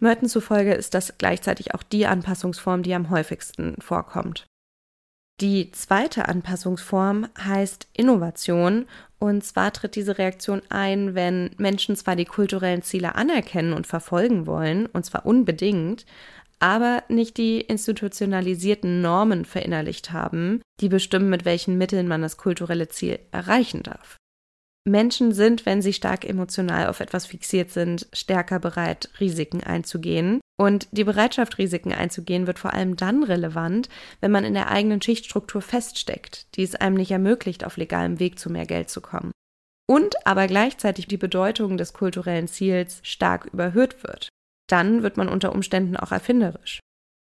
Merton 0.00 0.28
zufolge 0.28 0.74
ist 0.74 0.94
das 0.94 1.16
gleichzeitig 1.16 1.74
auch 1.74 1.84
die 1.84 2.06
Anpassungsform, 2.06 2.82
die 2.82 2.92
am 2.94 3.10
häufigsten 3.10 3.76
vorkommt. 3.80 4.44
Die 5.42 5.72
zweite 5.72 6.28
Anpassungsform 6.28 7.26
heißt 7.36 7.88
Innovation 7.94 8.86
und 9.18 9.42
zwar 9.42 9.72
tritt 9.72 9.96
diese 9.96 10.16
Reaktion 10.16 10.62
ein, 10.68 11.16
wenn 11.16 11.50
Menschen 11.58 11.96
zwar 11.96 12.14
die 12.14 12.26
kulturellen 12.26 12.82
Ziele 12.82 13.16
anerkennen 13.16 13.72
und 13.72 13.88
verfolgen 13.88 14.46
wollen, 14.46 14.86
und 14.86 15.04
zwar 15.04 15.26
unbedingt, 15.26 16.06
aber 16.60 17.02
nicht 17.08 17.38
die 17.38 17.60
institutionalisierten 17.60 19.00
Normen 19.00 19.44
verinnerlicht 19.44 20.12
haben, 20.12 20.62
die 20.80 20.88
bestimmen, 20.88 21.28
mit 21.28 21.44
welchen 21.44 21.76
Mitteln 21.76 22.06
man 22.06 22.22
das 22.22 22.36
kulturelle 22.36 22.86
Ziel 22.86 23.18
erreichen 23.32 23.82
darf. 23.82 24.18
Menschen 24.84 25.32
sind, 25.32 25.64
wenn 25.64 25.80
sie 25.80 25.92
stark 25.92 26.24
emotional 26.24 26.88
auf 26.88 27.00
etwas 27.00 27.26
fixiert 27.26 27.70
sind, 27.70 28.08
stärker 28.12 28.58
bereit, 28.58 29.10
Risiken 29.20 29.62
einzugehen. 29.62 30.40
Und 30.60 30.88
die 30.90 31.04
Bereitschaft, 31.04 31.58
Risiken 31.58 31.92
einzugehen, 31.92 32.46
wird 32.46 32.58
vor 32.58 32.72
allem 32.74 32.96
dann 32.96 33.22
relevant, 33.22 33.88
wenn 34.20 34.32
man 34.32 34.44
in 34.44 34.54
der 34.54 34.70
eigenen 34.70 35.00
Schichtstruktur 35.00 35.62
feststeckt, 35.62 36.46
die 36.56 36.62
es 36.62 36.74
einem 36.74 36.96
nicht 36.96 37.10
ermöglicht, 37.10 37.64
auf 37.64 37.76
legalem 37.76 38.18
Weg 38.18 38.38
zu 38.38 38.50
mehr 38.50 38.66
Geld 38.66 38.90
zu 38.90 39.00
kommen. 39.00 39.30
Und 39.88 40.26
aber 40.26 40.46
gleichzeitig 40.46 41.06
die 41.06 41.16
Bedeutung 41.16 41.76
des 41.76 41.92
kulturellen 41.92 42.48
Ziels 42.48 43.00
stark 43.02 43.46
überhöht 43.46 44.02
wird. 44.02 44.28
Dann 44.68 45.02
wird 45.02 45.16
man 45.16 45.28
unter 45.28 45.52
Umständen 45.52 45.96
auch 45.96 46.12
erfinderisch. 46.12 46.80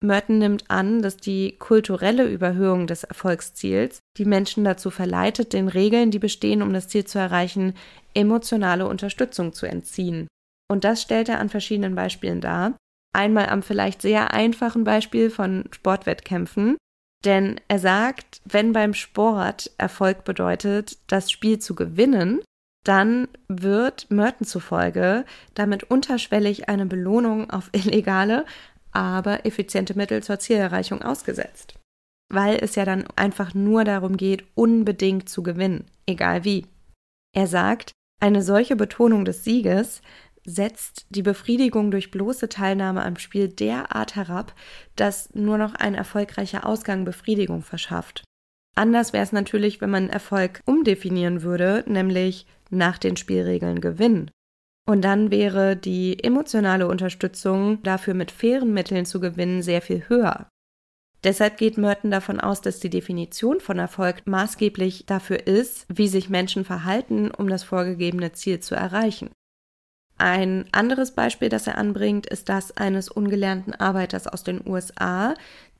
Merton 0.04 0.38
nimmt 0.38 0.70
an, 0.70 1.02
dass 1.02 1.18
die 1.18 1.56
kulturelle 1.58 2.26
Überhöhung 2.26 2.86
des 2.86 3.04
Erfolgsziels 3.04 4.00
die 4.18 4.26
Menschen 4.26 4.64
dazu 4.64 4.92
verleitet, 4.92 5.54
den 5.54 5.68
Regeln, 5.68 6.12
die 6.12 6.20
bestehen, 6.20 6.62
um 6.62 6.72
das 6.72 6.88
Ziel 6.88 7.06
zu 7.06 7.18
erreichen, 7.18 7.74
emotionale 8.14 8.88
Unterstützung 8.88 9.54
zu 9.54 9.66
entziehen. 9.66 10.28
Und 10.70 10.84
das 10.84 11.02
stellt 11.02 11.30
er 11.30 11.40
an 11.40 11.50
verschiedenen 11.50 11.96
Beispielen 11.96 12.42
dar. 12.42 12.76
Einmal 13.16 13.50
am 13.50 13.64
vielleicht 13.64 14.02
sehr 14.02 14.34
einfachen 14.34 14.84
Beispiel 14.84 15.32
von 15.32 15.66
Sportwettkämpfen, 15.72 16.78
denn 17.26 17.60
er 17.68 17.80
sagt, 17.80 18.42
wenn 18.46 18.74
beim 18.74 18.94
Sport 18.94 19.72
Erfolg 19.80 20.24
bedeutet, 20.24 21.00
das 21.08 21.32
Spiel 21.32 21.58
zu 21.58 21.74
gewinnen, 21.74 22.42
dann 22.84 23.28
wird 23.48 24.10
Merton 24.12 24.46
zufolge 24.46 25.26
damit 25.56 25.84
unterschwellig 25.90 26.70
eine 26.70 26.86
Belohnung 26.86 27.50
auf 27.50 27.70
illegale, 27.74 28.46
aber 28.98 29.46
effiziente 29.46 29.96
Mittel 29.96 30.24
zur 30.24 30.40
Zielerreichung 30.40 31.04
ausgesetzt. 31.04 31.76
Weil 32.34 32.58
es 32.60 32.74
ja 32.74 32.84
dann 32.84 33.06
einfach 33.16 33.54
nur 33.54 33.84
darum 33.84 34.18
geht, 34.18 34.46
unbedingt 34.56 35.30
zu 35.30 35.44
gewinnen, 35.44 35.86
egal 36.08 36.44
wie. 36.44 36.66
Er 37.34 37.46
sagt, 37.46 37.92
eine 38.20 38.42
solche 38.42 38.76
Betonung 38.76 39.24
des 39.24 39.44
Sieges 39.44 40.02
setzt 40.44 41.06
die 41.10 41.22
Befriedigung 41.22 41.92
durch 41.92 42.10
bloße 42.10 42.50
Teilnahme 42.50 43.04
am 43.04 43.18
Spiel 43.18 43.50
derart 43.50 44.16
herab, 44.16 44.56
dass 44.96 45.34
nur 45.36 45.60
noch 45.60 45.76
ein 45.76 45.94
erfolgreicher 45.94 46.66
Ausgang 46.66 47.06
Befriedigung 47.06 47.62
verschafft. 47.62 48.24
Anders 48.76 49.14
wäre 49.14 49.24
es 49.24 49.32
natürlich, 49.32 49.80
wenn 49.80 49.92
man 49.92 50.10
Erfolg 50.10 50.62
umdefinieren 50.66 51.44
würde, 51.44 51.84
nämlich 51.86 52.48
nach 52.72 52.98
den 52.98 53.16
Spielregeln 53.16 53.80
gewinnen. 53.80 54.32
Und 54.88 55.02
dann 55.02 55.32
wäre 55.32 55.76
die 55.76 56.24
emotionale 56.24 56.88
Unterstützung 56.88 57.84
dafür 57.84 58.14
mit 58.14 58.32
fairen 58.32 58.74
Mitteln 58.74 59.06
zu 59.06 59.20
gewinnen 59.20 59.62
sehr 59.62 59.82
viel 59.82 60.08
höher. 60.08 60.48
Deshalb 61.24 61.58
geht 61.58 61.78
Merton 61.78 62.10
davon 62.10 62.40
aus, 62.40 62.62
dass 62.62 62.80
die 62.80 62.90
Definition 62.90 63.60
von 63.60 63.80
Erfolg 63.80 64.26
maßgeblich 64.26 65.06
dafür 65.06 65.46
ist, 65.46 65.86
wie 65.90 66.08
sich 66.08 66.30
Menschen 66.30 66.64
verhalten, 66.64 67.32
um 67.32 67.50
das 67.50 67.64
vorgegebene 67.64 68.32
Ziel 68.32 68.62
zu 68.62 68.76
erreichen. 68.76 69.32
Ein 70.18 70.66
anderes 70.72 71.12
Beispiel, 71.12 71.50
das 71.50 71.68
er 71.68 71.78
anbringt, 71.78 72.26
ist 72.26 72.48
das 72.48 72.76
eines 72.78 73.10
ungelernten 73.10 73.74
Arbeiters 73.74 74.26
aus 74.26 74.44
den 74.44 74.66
USA, 74.66 75.34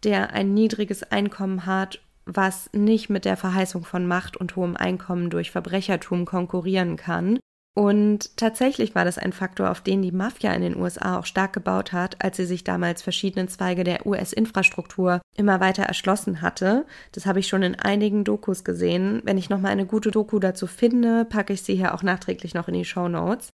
der 0.04 0.34
ein 0.34 0.54
niedriges 0.54 1.04
Einkommen 1.04 1.66
hat, 1.66 2.02
was 2.26 2.70
nicht 2.74 3.10
mit 3.10 3.24
der 3.24 3.38
Verheißung 3.38 3.86
von 3.86 4.06
Macht 4.06 4.36
und 4.36 4.56
hohem 4.58 4.76
Einkommen 4.76 5.30
durch 5.30 5.52
Verbrechertum 5.52 6.26
konkurrieren 6.26 6.98
kann. 6.98 7.40
Und 7.78 8.36
tatsächlich 8.38 8.96
war 8.96 9.06
das 9.06 9.20
ein 9.20 9.32
Faktor, 9.32 9.70
auf 9.70 9.82
den 9.82 10.02
die 10.02 10.12
Mafia 10.12 10.52
in 10.52 10.64
den 10.64 10.76
USA 10.76 11.20
auch 11.20 11.28
stark 11.28 11.54
gebaut 11.54 11.94
hat, 11.94 12.16
als 12.26 12.38
sie 12.38 12.48
sich 12.48 12.64
damals 12.64 13.04
verschiedene 13.04 13.46
Zweige 13.46 13.84
der 13.84 14.08
US-Infrastruktur 14.08 15.22
immer 15.36 15.60
weiter 15.60 15.84
erschlossen 15.84 16.42
hatte. 16.42 16.88
Das 17.12 17.28
habe 17.28 17.40
ich 17.40 17.48
schon 17.48 17.62
in 17.62 17.76
einigen 17.76 18.24
Dokus 18.24 18.64
gesehen. 18.64 19.22
Wenn 19.26 19.38
ich 19.38 19.52
nochmal 19.52 19.74
eine 19.74 19.86
gute 19.86 20.10
Doku 20.10 20.40
dazu 20.40 20.66
finde, 20.66 21.24
packe 21.24 21.54
ich 21.54 21.62
sie 21.62 21.76
hier 21.76 21.94
auch 21.94 22.02
nachträglich 22.02 22.56
noch 22.56 22.68
in 22.68 22.74
die 22.74 22.84
Show 22.84 23.10
Notes. 23.10 23.50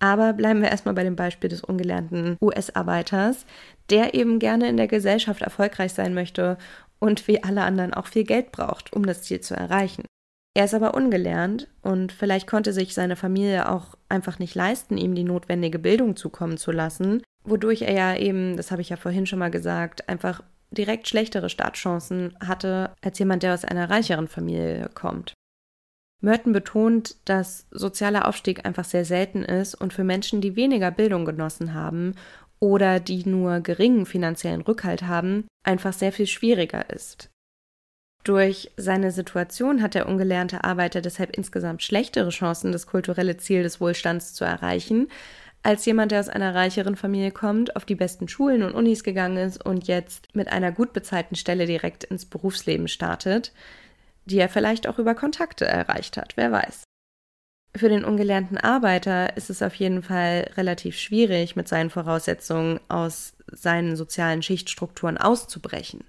Aber 0.00 0.34
bleiben 0.34 0.60
wir 0.60 0.68
erstmal 0.68 0.94
bei 0.94 1.04
dem 1.04 1.16
Beispiel 1.16 1.48
des 1.48 1.64
ungelernten 1.64 2.36
US-Arbeiters, 2.42 3.46
der 3.88 4.12
eben 4.12 4.38
gerne 4.38 4.68
in 4.68 4.76
der 4.76 4.88
Gesellschaft 4.88 5.40
erfolgreich 5.40 5.94
sein 5.94 6.12
möchte 6.12 6.58
und 6.98 7.26
wie 7.26 7.42
alle 7.42 7.62
anderen 7.62 7.94
auch 7.94 8.06
viel 8.06 8.24
Geld 8.24 8.52
braucht, 8.52 8.92
um 8.92 9.06
das 9.06 9.22
Ziel 9.22 9.40
zu 9.40 9.54
erreichen. 9.54 10.04
Er 10.54 10.66
ist 10.66 10.74
aber 10.74 10.94
ungelernt 10.94 11.68
und 11.80 12.12
vielleicht 12.12 12.46
konnte 12.46 12.72
sich 12.72 12.92
seine 12.92 13.16
Familie 13.16 13.70
auch 13.70 13.96
einfach 14.08 14.38
nicht 14.38 14.54
leisten, 14.54 14.98
ihm 14.98 15.14
die 15.14 15.24
notwendige 15.24 15.78
Bildung 15.78 16.14
zukommen 16.14 16.58
zu 16.58 16.72
lassen, 16.72 17.22
wodurch 17.44 17.82
er 17.82 17.94
ja 17.94 18.16
eben, 18.16 18.56
das 18.56 18.70
habe 18.70 18.82
ich 18.82 18.90
ja 18.90 18.96
vorhin 18.96 19.26
schon 19.26 19.38
mal 19.38 19.50
gesagt, 19.50 20.08
einfach 20.10 20.42
direkt 20.70 21.08
schlechtere 21.08 21.48
Startchancen 21.48 22.36
hatte 22.40 22.92
als 23.02 23.18
jemand, 23.18 23.42
der 23.42 23.54
aus 23.54 23.64
einer 23.64 23.88
reicheren 23.88 24.28
Familie 24.28 24.90
kommt. 24.94 25.32
Merton 26.20 26.52
betont, 26.52 27.16
dass 27.24 27.66
sozialer 27.70 28.28
Aufstieg 28.28 28.64
einfach 28.64 28.84
sehr 28.84 29.04
selten 29.04 29.42
ist 29.42 29.74
und 29.74 29.92
für 29.92 30.04
Menschen, 30.04 30.40
die 30.40 30.54
weniger 30.54 30.90
Bildung 30.90 31.24
genossen 31.24 31.74
haben 31.74 32.14
oder 32.60 33.00
die 33.00 33.28
nur 33.28 33.60
geringen 33.60 34.06
finanziellen 34.06 34.60
Rückhalt 34.60 35.02
haben, 35.02 35.46
einfach 35.64 35.92
sehr 35.92 36.12
viel 36.12 36.28
schwieriger 36.28 36.90
ist. 36.90 37.28
Durch 38.24 38.70
seine 38.76 39.10
Situation 39.10 39.82
hat 39.82 39.94
der 39.94 40.08
ungelernte 40.08 40.62
Arbeiter 40.62 41.00
deshalb 41.00 41.36
insgesamt 41.36 41.82
schlechtere 41.82 42.28
Chancen, 42.28 42.70
das 42.70 42.86
kulturelle 42.86 43.36
Ziel 43.36 43.64
des 43.64 43.80
Wohlstands 43.80 44.32
zu 44.32 44.44
erreichen, 44.44 45.08
als 45.64 45.84
jemand, 45.86 46.12
der 46.12 46.20
aus 46.20 46.28
einer 46.28 46.54
reicheren 46.54 46.96
Familie 46.96 47.30
kommt, 47.32 47.76
auf 47.76 47.84
die 47.84 47.94
besten 47.94 48.28
Schulen 48.28 48.62
und 48.62 48.74
Unis 48.74 49.04
gegangen 49.04 49.36
ist 49.36 49.64
und 49.64 49.86
jetzt 49.86 50.34
mit 50.34 50.50
einer 50.52 50.72
gut 50.72 50.92
bezahlten 50.92 51.36
Stelle 51.36 51.66
direkt 51.66 52.04
ins 52.04 52.24
Berufsleben 52.24 52.88
startet, 52.88 53.52
die 54.24 54.38
er 54.38 54.48
vielleicht 54.48 54.86
auch 54.86 54.98
über 54.98 55.14
Kontakte 55.14 55.64
erreicht 55.64 56.16
hat, 56.16 56.36
wer 56.36 56.52
weiß. 56.52 56.84
Für 57.74 57.88
den 57.88 58.04
ungelernten 58.04 58.58
Arbeiter 58.58 59.36
ist 59.36 59.50
es 59.50 59.62
auf 59.62 59.74
jeden 59.76 60.02
Fall 60.02 60.50
relativ 60.56 60.98
schwierig, 60.98 61.56
mit 61.56 61.68
seinen 61.68 61.90
Voraussetzungen 61.90 62.80
aus 62.88 63.34
seinen 63.50 63.96
sozialen 63.96 64.42
Schichtstrukturen 64.42 65.16
auszubrechen. 65.16 66.04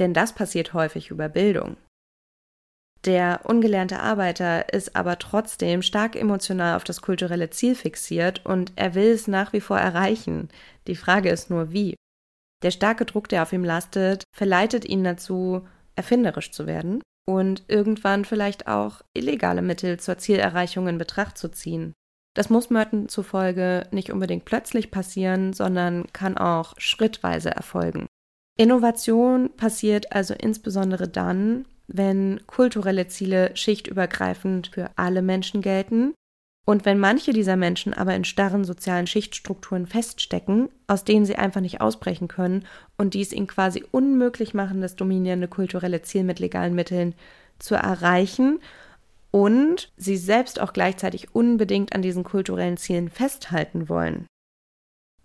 Denn 0.00 0.14
das 0.14 0.34
passiert 0.34 0.74
häufig 0.74 1.10
über 1.10 1.28
Bildung. 1.28 1.76
Der 3.04 3.40
ungelernte 3.44 4.00
Arbeiter 4.00 4.72
ist 4.74 4.96
aber 4.96 5.18
trotzdem 5.18 5.80
stark 5.80 6.16
emotional 6.16 6.76
auf 6.76 6.84
das 6.84 7.00
kulturelle 7.00 7.48
Ziel 7.50 7.74
fixiert 7.74 8.44
und 8.44 8.72
er 8.76 8.94
will 8.94 9.12
es 9.12 9.26
nach 9.26 9.52
wie 9.52 9.60
vor 9.60 9.78
erreichen. 9.78 10.48
Die 10.86 10.96
Frage 10.96 11.30
ist 11.30 11.48
nur 11.48 11.72
wie. 11.72 11.94
Der 12.62 12.70
starke 12.70 13.06
Druck, 13.06 13.28
der 13.28 13.42
auf 13.42 13.52
ihm 13.54 13.64
lastet, 13.64 14.24
verleitet 14.36 14.84
ihn 14.84 15.02
dazu, 15.02 15.66
erfinderisch 15.96 16.50
zu 16.50 16.66
werden 16.66 17.02
und 17.26 17.64
irgendwann 17.68 18.26
vielleicht 18.26 18.66
auch 18.66 19.00
illegale 19.14 19.62
Mittel 19.62 19.98
zur 19.98 20.18
Zielerreichung 20.18 20.88
in 20.88 20.98
Betracht 20.98 21.38
zu 21.38 21.50
ziehen. 21.50 21.94
Das 22.34 22.50
muss 22.50 22.70
Merton 22.70 23.08
zufolge 23.08 23.86
nicht 23.92 24.12
unbedingt 24.12 24.44
plötzlich 24.44 24.90
passieren, 24.90 25.52
sondern 25.54 26.06
kann 26.12 26.36
auch 26.36 26.74
schrittweise 26.78 27.50
erfolgen. 27.50 28.06
Innovation 28.56 29.50
passiert 29.56 30.12
also 30.12 30.34
insbesondere 30.34 31.08
dann, 31.08 31.66
wenn 31.86 32.40
kulturelle 32.46 33.08
Ziele 33.08 33.50
schichtübergreifend 33.54 34.68
für 34.68 34.90
alle 34.96 35.22
Menschen 35.22 35.62
gelten 35.62 36.14
und 36.66 36.84
wenn 36.84 37.00
manche 37.00 37.32
dieser 37.32 37.56
Menschen 37.56 37.94
aber 37.94 38.14
in 38.14 38.24
starren 38.24 38.64
sozialen 38.64 39.06
Schichtstrukturen 39.06 39.86
feststecken, 39.86 40.68
aus 40.86 41.04
denen 41.04 41.24
sie 41.24 41.34
einfach 41.34 41.60
nicht 41.60 41.80
ausbrechen 41.80 42.28
können 42.28 42.64
und 42.96 43.14
die 43.14 43.22
es 43.22 43.32
ihnen 43.32 43.46
quasi 43.48 43.84
unmöglich 43.90 44.54
machen, 44.54 44.80
das 44.80 44.94
dominierende 44.94 45.48
kulturelle 45.48 46.02
Ziel 46.02 46.22
mit 46.22 46.38
legalen 46.38 46.74
Mitteln 46.74 47.14
zu 47.58 47.74
erreichen 47.74 48.60
und 49.30 49.90
sie 49.96 50.16
selbst 50.16 50.60
auch 50.60 50.72
gleichzeitig 50.72 51.34
unbedingt 51.34 51.94
an 51.94 52.02
diesen 52.02 52.24
kulturellen 52.24 52.76
Zielen 52.76 53.08
festhalten 53.08 53.88
wollen. 53.88 54.26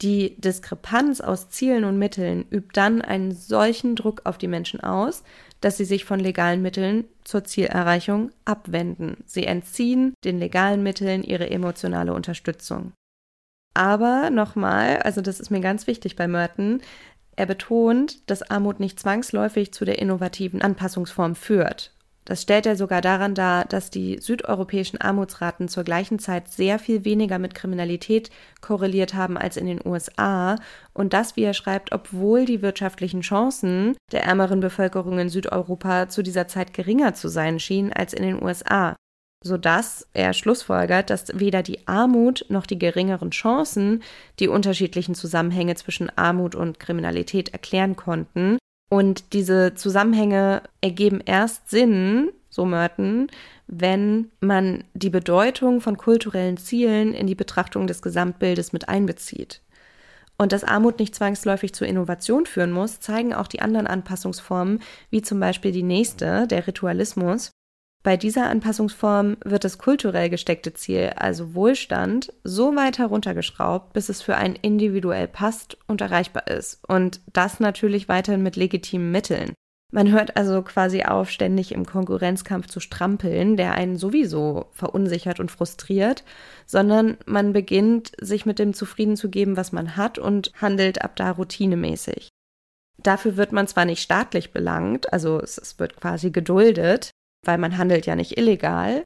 Die 0.01 0.39
Diskrepanz 0.41 1.21
aus 1.21 1.49
Zielen 1.49 1.85
und 1.85 1.97
Mitteln 1.97 2.45
übt 2.51 2.71
dann 2.73 3.01
einen 3.01 3.31
solchen 3.31 3.95
Druck 3.95 4.21
auf 4.25 4.37
die 4.37 4.49
Menschen 4.49 4.81
aus, 4.81 5.23
dass 5.61 5.77
sie 5.77 5.85
sich 5.85 6.03
von 6.03 6.19
legalen 6.19 6.61
Mitteln 6.61 7.05
zur 7.23 7.45
Zielerreichung 7.45 8.31
abwenden. 8.43 9.23
Sie 9.25 9.45
entziehen 9.45 10.13
den 10.25 10.37
legalen 10.37 10.83
Mitteln 10.83 11.23
ihre 11.23 11.49
emotionale 11.49 12.13
Unterstützung. 12.13 12.91
Aber 13.73 14.29
nochmal, 14.29 14.97
also 14.97 15.21
das 15.21 15.39
ist 15.39 15.49
mir 15.49 15.61
ganz 15.61 15.87
wichtig 15.87 16.15
bei 16.15 16.27
Merton, 16.27 16.81
er 17.37 17.45
betont, 17.45 18.29
dass 18.29 18.49
Armut 18.49 18.79
nicht 18.79 18.99
zwangsläufig 18.99 19.73
zu 19.73 19.85
der 19.85 19.99
innovativen 19.99 20.61
Anpassungsform 20.61 21.35
führt. 21.35 21.94
Das 22.25 22.41
stellt 22.41 22.65
er 22.65 22.75
sogar 22.75 23.01
daran 23.01 23.35
dar, 23.35 23.65
dass 23.65 23.91
die 23.91 24.17
südeuropäischen 24.19 24.99
Armutsraten 24.99 25.67
zur 25.67 25.83
gleichen 25.83 26.17
Zeit 26.17 26.47
sehr 26.49 26.79
viel 26.79 27.05
weniger 27.05 27.37
mit 27.37 27.53
Kriminalität 27.53 28.31
korreliert 28.61 29.13
haben 29.13 29.37
als 29.37 29.57
in 29.57 29.67
den 29.67 29.79
USA 29.85 30.55
und 30.93 31.13
das, 31.13 31.35
wie 31.35 31.43
er 31.43 31.53
schreibt, 31.53 31.91
obwohl 31.91 32.45
die 32.45 32.63
wirtschaftlichen 32.63 33.21
Chancen 33.21 33.95
der 34.11 34.23
ärmeren 34.23 34.59
Bevölkerung 34.59 35.19
in 35.19 35.29
Südeuropa 35.29 36.09
zu 36.09 36.23
dieser 36.23 36.47
Zeit 36.47 36.73
geringer 36.73 37.13
zu 37.13 37.27
sein 37.27 37.59
schienen 37.59 37.93
als 37.93 38.13
in 38.13 38.23
den 38.23 38.41
USA, 38.41 38.95
sodass 39.43 40.07
er 40.13 40.33
schlussfolgert, 40.33 41.11
dass 41.11 41.27
weder 41.39 41.61
die 41.61 41.87
Armut 41.87 42.45
noch 42.49 42.65
die 42.65 42.79
geringeren 42.79 43.29
Chancen 43.29 44.01
die 44.39 44.47
unterschiedlichen 44.47 45.13
Zusammenhänge 45.13 45.75
zwischen 45.75 46.09
Armut 46.17 46.55
und 46.55 46.79
Kriminalität 46.79 47.49
erklären 47.49 47.95
konnten, 47.95 48.57
und 48.89 49.33
diese 49.33 49.73
Zusammenhänge 49.75 50.61
ergeben 50.81 51.21
erst 51.25 51.69
Sinn, 51.69 52.31
so 52.49 52.65
Merton, 52.65 53.27
wenn 53.67 54.31
man 54.39 54.83
die 54.93 55.09
Bedeutung 55.09 55.81
von 55.81 55.97
kulturellen 55.97 56.57
Zielen 56.57 57.13
in 57.13 57.27
die 57.27 57.35
Betrachtung 57.35 57.87
des 57.87 58.01
Gesamtbildes 58.01 58.73
mit 58.73 58.87
einbezieht. 58.87 59.61
Und 60.37 60.51
dass 60.51 60.63
Armut 60.63 60.99
nicht 60.99 61.15
zwangsläufig 61.15 61.73
zur 61.73 61.87
Innovation 61.87 62.45
führen 62.45 62.71
muss, 62.71 62.99
zeigen 62.99 63.33
auch 63.33 63.47
die 63.47 63.61
anderen 63.61 63.87
Anpassungsformen, 63.87 64.81
wie 65.09 65.21
zum 65.21 65.39
Beispiel 65.39 65.71
die 65.71 65.83
nächste, 65.83 66.45
der 66.47 66.67
Ritualismus, 66.67 67.51
bei 68.05 68.17
dieser 68.17 68.51
Anpassungsform 68.51 69.37
wird 69.43 69.63
das 69.63 69.79
kulturell 69.79 70.29
gesteckte 70.29 70.73
Ziel, 70.75 71.13
also 71.15 71.55
Wohlstand, 71.55 72.31
so 72.43 72.75
weit 72.75 72.99
heruntergeschraubt, 72.99 73.93
bis 73.93 74.09
es 74.09 74.21
für 74.21 74.35
einen 74.37 74.55
individuell 74.55 75.27
passt 75.27 75.75
und 75.87 76.01
erreichbar 76.01 76.45
ist. 76.45 76.79
Und 76.87 77.19
das 77.33 77.59
natürlich 77.59 78.07
weiterhin 78.07 78.43
mit 78.43 78.57
legitimen 78.57 79.11
Mitteln. 79.11 79.53
Man 79.91 80.11
hört 80.11 80.37
also 80.37 80.61
quasi 80.61 81.01
auf, 81.01 81.31
ständig 81.31 81.71
im 81.71 81.87
Konkurrenzkampf 81.87 82.67
zu 82.67 82.79
strampeln, 82.79 83.57
der 83.57 83.73
einen 83.73 83.97
sowieso 83.97 84.67
verunsichert 84.71 85.39
und 85.39 85.49
frustriert, 85.49 86.23
sondern 86.67 87.17
man 87.25 87.53
beginnt, 87.53 88.11
sich 88.21 88.45
mit 88.45 88.59
dem 88.59 88.75
zufrieden 88.75 89.15
zu 89.15 89.31
geben, 89.31 89.57
was 89.57 89.71
man 89.71 89.97
hat 89.97 90.19
und 90.19 90.51
handelt 90.61 91.01
ab 91.01 91.15
da 91.15 91.31
routinemäßig. 91.31 92.29
Dafür 92.99 93.35
wird 93.35 93.51
man 93.51 93.67
zwar 93.67 93.85
nicht 93.85 94.01
staatlich 94.01 94.51
belangt, 94.51 95.11
also 95.11 95.39
es, 95.39 95.79
wird 95.79 95.95
quasi 95.95 96.29
geduldet, 96.29 97.11
weil 97.45 97.57
man 97.57 97.77
handelt 97.77 98.05
ja 98.05 98.15
nicht 98.15 98.37
illegal, 98.37 99.03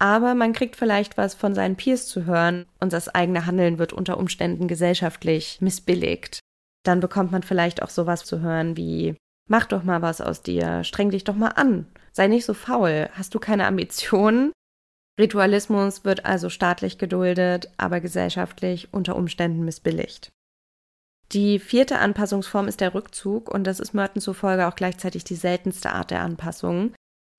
aber 0.00 0.34
man 0.34 0.52
kriegt 0.52 0.76
vielleicht 0.76 1.16
was 1.16 1.34
von 1.34 1.54
seinen 1.54 1.76
Peers 1.76 2.06
zu 2.06 2.24
hören 2.24 2.66
und 2.80 2.92
das 2.92 3.08
eigene 3.08 3.46
Handeln 3.46 3.78
wird 3.78 3.92
unter 3.92 4.18
Umständen 4.18 4.68
gesellschaftlich 4.68 5.60
missbilligt. 5.60 6.40
dann 6.84 7.00
bekommt 7.00 7.32
man 7.32 7.42
vielleicht 7.42 7.82
auch 7.82 7.90
sowas 7.90 8.24
zu 8.24 8.40
hören 8.40 8.76
wie 8.76 9.16
Mach 9.50 9.64
doch 9.64 9.82
mal 9.82 10.02
was 10.02 10.20
aus 10.20 10.42
dir, 10.42 10.84
streng 10.84 11.10
dich 11.10 11.24
doch 11.24 11.34
mal 11.34 11.48
an, 11.48 11.86
sei 12.12 12.26
nicht 12.28 12.44
so 12.44 12.52
faul, 12.52 13.08
hast 13.12 13.34
du 13.34 13.38
keine 13.38 13.66
Ambitionen? 13.66 14.52
Ritualismus 15.18 16.04
wird 16.04 16.26
also 16.26 16.48
staatlich 16.48 16.98
geduldet, 16.98 17.70
aber 17.76 18.00
gesellschaftlich 18.00 18.92
unter 18.92 19.16
Umständen 19.16 19.64
missbilligt. 19.64 20.30
Die 21.32 21.58
vierte 21.58 21.98
Anpassungsform 21.98 22.68
ist 22.68 22.80
der 22.80 22.94
Rückzug 22.94 23.52
und 23.52 23.64
das 23.64 23.80
ist 23.80 23.94
Merton 23.94 24.22
zufolge 24.22 24.66
auch 24.68 24.76
gleichzeitig 24.76 25.24
die 25.24 25.34
seltenste 25.34 25.92
Art 25.92 26.10
der 26.10 26.20
Anpassung. 26.20 26.94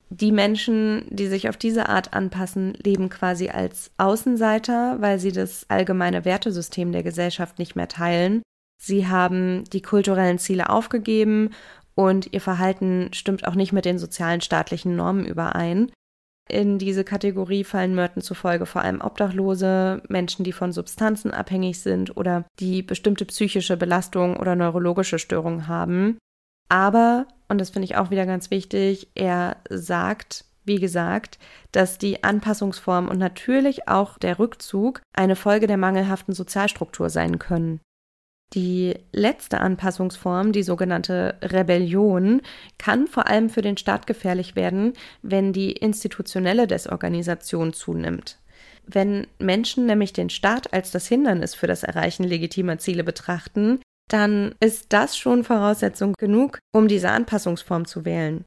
Die 0.09 0.31
Menschen, 0.31 1.05
die 1.09 1.27
sich 1.27 1.49
auf 1.49 1.57
diese 1.57 1.87
Art 1.87 2.13
anpassen, 2.13 2.73
leben 2.83 3.09
quasi 3.09 3.49
als 3.49 3.91
Außenseiter, 3.97 4.97
weil 4.99 5.19
sie 5.19 5.31
das 5.31 5.65
allgemeine 5.69 6.25
Wertesystem 6.25 6.91
der 6.91 7.03
Gesellschaft 7.03 7.59
nicht 7.59 7.75
mehr 7.75 7.87
teilen. 7.87 8.41
Sie 8.81 9.07
haben 9.07 9.65
die 9.65 9.81
kulturellen 9.81 10.39
Ziele 10.39 10.69
aufgegeben 10.69 11.51
und 11.93 12.33
ihr 12.33 12.41
Verhalten 12.41 13.11
stimmt 13.13 13.47
auch 13.47 13.55
nicht 13.55 13.71
mit 13.71 13.85
den 13.85 13.99
sozialen 13.99 14.41
staatlichen 14.41 14.95
Normen 14.95 15.25
überein. 15.25 15.91
In 16.49 16.79
diese 16.79 17.03
Kategorie 17.03 17.63
fallen 17.63 17.93
Merton 17.93 18.23
zufolge 18.23 18.65
vor 18.65 18.81
allem 18.81 19.01
Obdachlose, 19.01 20.01
Menschen, 20.09 20.43
die 20.43 20.53
von 20.53 20.71
Substanzen 20.71 21.29
abhängig 21.29 21.81
sind 21.81 22.17
oder 22.17 22.45
die 22.59 22.81
bestimmte 22.81 23.25
psychische 23.25 23.77
Belastung 23.77 24.37
oder 24.37 24.55
neurologische 24.55 25.19
Störungen 25.19 25.67
haben. 25.67 26.17
Aber, 26.67 27.27
und 27.49 27.59
das 27.59 27.71
finde 27.71 27.85
ich 27.85 27.97
auch 27.97 28.11
wieder 28.11 28.25
ganz 28.25 28.51
wichtig, 28.51 29.09
er 29.15 29.57
sagt, 29.69 30.45
wie 30.65 30.79
gesagt, 30.79 31.39
dass 31.71 31.97
die 31.97 32.23
Anpassungsform 32.23 33.07
und 33.07 33.17
natürlich 33.17 33.87
auch 33.87 34.17
der 34.17 34.39
Rückzug 34.39 35.01
eine 35.13 35.35
Folge 35.35 35.67
der 35.67 35.77
mangelhaften 35.77 36.33
Sozialstruktur 36.33 37.09
sein 37.09 37.39
können. 37.39 37.81
Die 38.53 38.95
letzte 39.11 39.61
Anpassungsform, 39.61 40.51
die 40.51 40.63
sogenannte 40.63 41.37
Rebellion, 41.41 42.41
kann 42.79 43.07
vor 43.07 43.27
allem 43.27 43.49
für 43.49 43.61
den 43.61 43.77
Staat 43.77 44.07
gefährlich 44.07 44.55
werden, 44.55 44.93
wenn 45.21 45.53
die 45.53 45.71
institutionelle 45.71 46.65
Desorganisation 46.65 47.73
zunimmt. 47.73 48.39
Wenn 48.87 49.27
Menschen 49.37 49.85
nämlich 49.85 50.13
den 50.13 50.31
Staat 50.31 50.73
als 50.73 50.89
das 50.89 51.07
Hindernis 51.07 51.53
für 51.53 51.67
das 51.67 51.83
Erreichen 51.83 52.23
legitimer 52.23 52.79
Ziele 52.79 53.03
betrachten, 53.03 53.81
dann 54.09 54.55
ist 54.59 54.87
das 54.89 55.17
schon 55.17 55.43
Voraussetzung 55.43 56.13
genug, 56.17 56.59
um 56.73 56.87
diese 56.87 57.09
Anpassungsform 57.09 57.85
zu 57.85 58.05
wählen. 58.05 58.45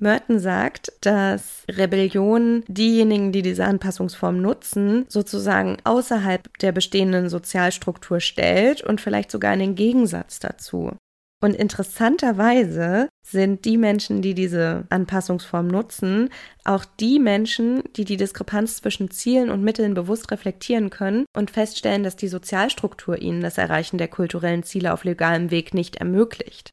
Merton 0.00 0.40
sagt, 0.40 0.92
dass 1.02 1.64
Rebellion 1.70 2.64
diejenigen, 2.66 3.30
die 3.30 3.42
diese 3.42 3.64
Anpassungsform 3.64 4.40
nutzen, 4.40 5.06
sozusagen 5.08 5.76
außerhalb 5.84 6.58
der 6.58 6.72
bestehenden 6.72 7.28
Sozialstruktur 7.28 8.20
stellt 8.20 8.82
und 8.82 9.00
vielleicht 9.00 9.30
sogar 9.30 9.54
in 9.54 9.60
den 9.60 9.74
Gegensatz 9.76 10.40
dazu. 10.40 10.96
Und 11.44 11.54
interessanterweise 11.54 13.10
sind 13.22 13.66
die 13.66 13.76
Menschen, 13.76 14.22
die 14.22 14.32
diese 14.32 14.86
Anpassungsform 14.88 15.68
nutzen, 15.68 16.30
auch 16.64 16.86
die 16.86 17.18
Menschen, 17.18 17.82
die 17.96 18.06
die 18.06 18.16
Diskrepanz 18.16 18.78
zwischen 18.78 19.10
Zielen 19.10 19.50
und 19.50 19.62
Mitteln 19.62 19.92
bewusst 19.92 20.30
reflektieren 20.30 20.88
können 20.88 21.26
und 21.36 21.50
feststellen, 21.50 22.02
dass 22.02 22.16
die 22.16 22.28
Sozialstruktur 22.28 23.20
ihnen 23.20 23.42
das 23.42 23.58
Erreichen 23.58 23.98
der 23.98 24.08
kulturellen 24.08 24.62
Ziele 24.62 24.94
auf 24.94 25.04
legalem 25.04 25.50
Weg 25.50 25.74
nicht 25.74 25.96
ermöglicht. 25.96 26.70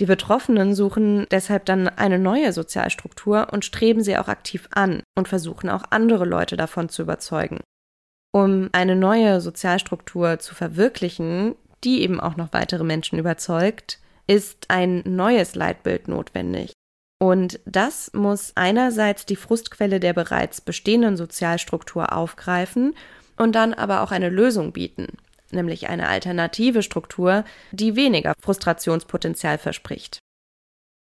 Die 0.00 0.06
Betroffenen 0.06 0.74
suchen 0.74 1.26
deshalb 1.30 1.66
dann 1.66 1.86
eine 1.86 2.18
neue 2.18 2.54
Sozialstruktur 2.54 3.48
und 3.52 3.66
streben 3.66 4.02
sie 4.02 4.16
auch 4.16 4.28
aktiv 4.28 4.70
an 4.72 5.02
und 5.18 5.28
versuchen 5.28 5.68
auch 5.68 5.82
andere 5.90 6.24
Leute 6.24 6.56
davon 6.56 6.88
zu 6.88 7.02
überzeugen. 7.02 7.60
Um 8.32 8.70
eine 8.72 8.96
neue 8.96 9.42
Sozialstruktur 9.42 10.38
zu 10.38 10.54
verwirklichen, 10.54 11.56
die 11.84 12.02
eben 12.02 12.20
auch 12.20 12.36
noch 12.36 12.52
weitere 12.52 12.84
Menschen 12.84 13.18
überzeugt, 13.18 13.98
ist 14.26 14.66
ein 14.68 15.02
neues 15.04 15.54
Leitbild 15.54 16.08
notwendig. 16.08 16.72
Und 17.20 17.60
das 17.64 18.12
muss 18.12 18.52
einerseits 18.54 19.26
die 19.26 19.36
Frustquelle 19.36 20.00
der 20.00 20.12
bereits 20.12 20.60
bestehenden 20.60 21.16
Sozialstruktur 21.16 22.12
aufgreifen 22.12 22.94
und 23.36 23.54
dann 23.54 23.74
aber 23.74 24.02
auch 24.02 24.12
eine 24.12 24.28
Lösung 24.28 24.72
bieten 24.72 25.08
nämlich 25.52 25.88
eine 25.88 26.08
alternative 26.08 26.82
Struktur, 26.82 27.44
die 27.72 27.96
weniger 27.96 28.34
Frustrationspotenzial 28.40 29.58
verspricht. 29.58 30.18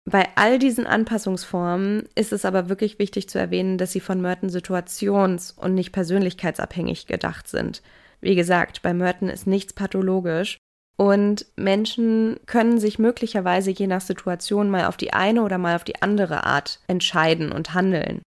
Bei 0.07 0.27
all 0.35 0.59
diesen 0.59 0.85
Anpassungsformen 0.85 2.07
ist 2.13 2.31
es 2.31 2.45
aber 2.45 2.69
wirklich 2.69 2.99
wichtig 2.99 3.27
zu 3.27 3.39
erwähnen, 3.39 3.79
dass 3.79 3.91
sie 3.91 3.99
von 3.99 4.21
Merton 4.21 4.49
situations- 4.49 5.57
und 5.57 5.73
nicht 5.73 5.91
persönlichkeitsabhängig 5.91 7.07
gedacht 7.07 7.47
sind. 7.47 7.81
Wie 8.25 8.33
gesagt, 8.33 8.81
bei 8.81 8.91
Merton 8.91 9.29
ist 9.29 9.45
nichts 9.45 9.73
pathologisch 9.73 10.57
und 10.97 11.45
Menschen 11.57 12.39
können 12.47 12.79
sich 12.79 12.97
möglicherweise 12.97 13.69
je 13.69 13.85
nach 13.85 14.01
Situation 14.01 14.71
mal 14.71 14.85
auf 14.85 14.97
die 14.97 15.13
eine 15.13 15.43
oder 15.43 15.59
mal 15.59 15.75
auf 15.75 15.83
die 15.83 16.01
andere 16.01 16.43
Art 16.43 16.79
entscheiden 16.87 17.51
und 17.51 17.75
handeln. 17.75 18.23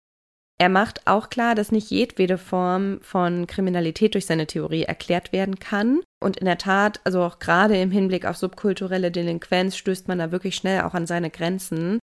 Er 0.61 0.69
macht 0.69 1.09
auch 1.09 1.31
klar, 1.31 1.57
dass 1.57 1.73
nicht 1.73 1.91
jedwede 1.91 2.39
Form 2.39 3.01
von 3.01 3.49
Kriminalität 3.49 4.15
durch 4.15 4.27
seine 4.27 4.47
Theorie 4.47 4.85
erklärt 4.85 5.33
werden 5.33 5.59
kann. 5.59 6.01
Und 6.23 6.37
in 6.37 6.45
der 6.45 6.59
Tat, 6.59 7.01
also 7.03 7.21
auch 7.25 7.41
gerade 7.41 7.77
im 7.77 7.91
Hinblick 7.91 8.25
auf 8.25 8.37
subkulturelle 8.37 9.11
Delinquenz, 9.11 9.77
stößt 9.77 10.07
man 10.07 10.19
da 10.19 10.31
wirklich 10.31 10.55
schnell 10.55 10.83
auch 10.83 10.95
an 10.95 11.09
seine 11.09 11.31
Grenzen. 11.31 11.99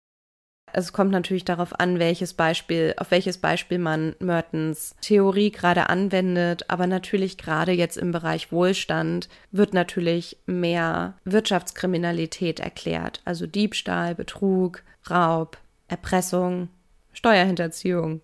Es 0.73 0.93
kommt 0.93 1.11
natürlich 1.11 1.45
darauf 1.45 1.79
an, 1.79 1.99
welches 1.99 2.33
Beispiel, 2.33 2.93
auf 2.97 3.11
welches 3.11 3.37
Beispiel 3.37 3.77
man 3.77 4.15
Mertens 4.19 4.95
Theorie 5.01 5.51
gerade 5.51 5.89
anwendet, 5.89 6.69
aber 6.69 6.87
natürlich 6.87 7.37
gerade 7.37 7.71
jetzt 7.71 7.97
im 7.97 8.11
Bereich 8.11 8.51
Wohlstand 8.51 9.29
wird 9.51 9.73
natürlich 9.73 10.37
mehr 10.45 11.15
Wirtschaftskriminalität 11.25 12.59
erklärt, 12.59 13.21
also 13.25 13.47
Diebstahl, 13.47 14.15
Betrug, 14.15 14.83
Raub, 15.09 15.57
Erpressung, 15.87 16.69
Steuerhinterziehung, 17.13 18.21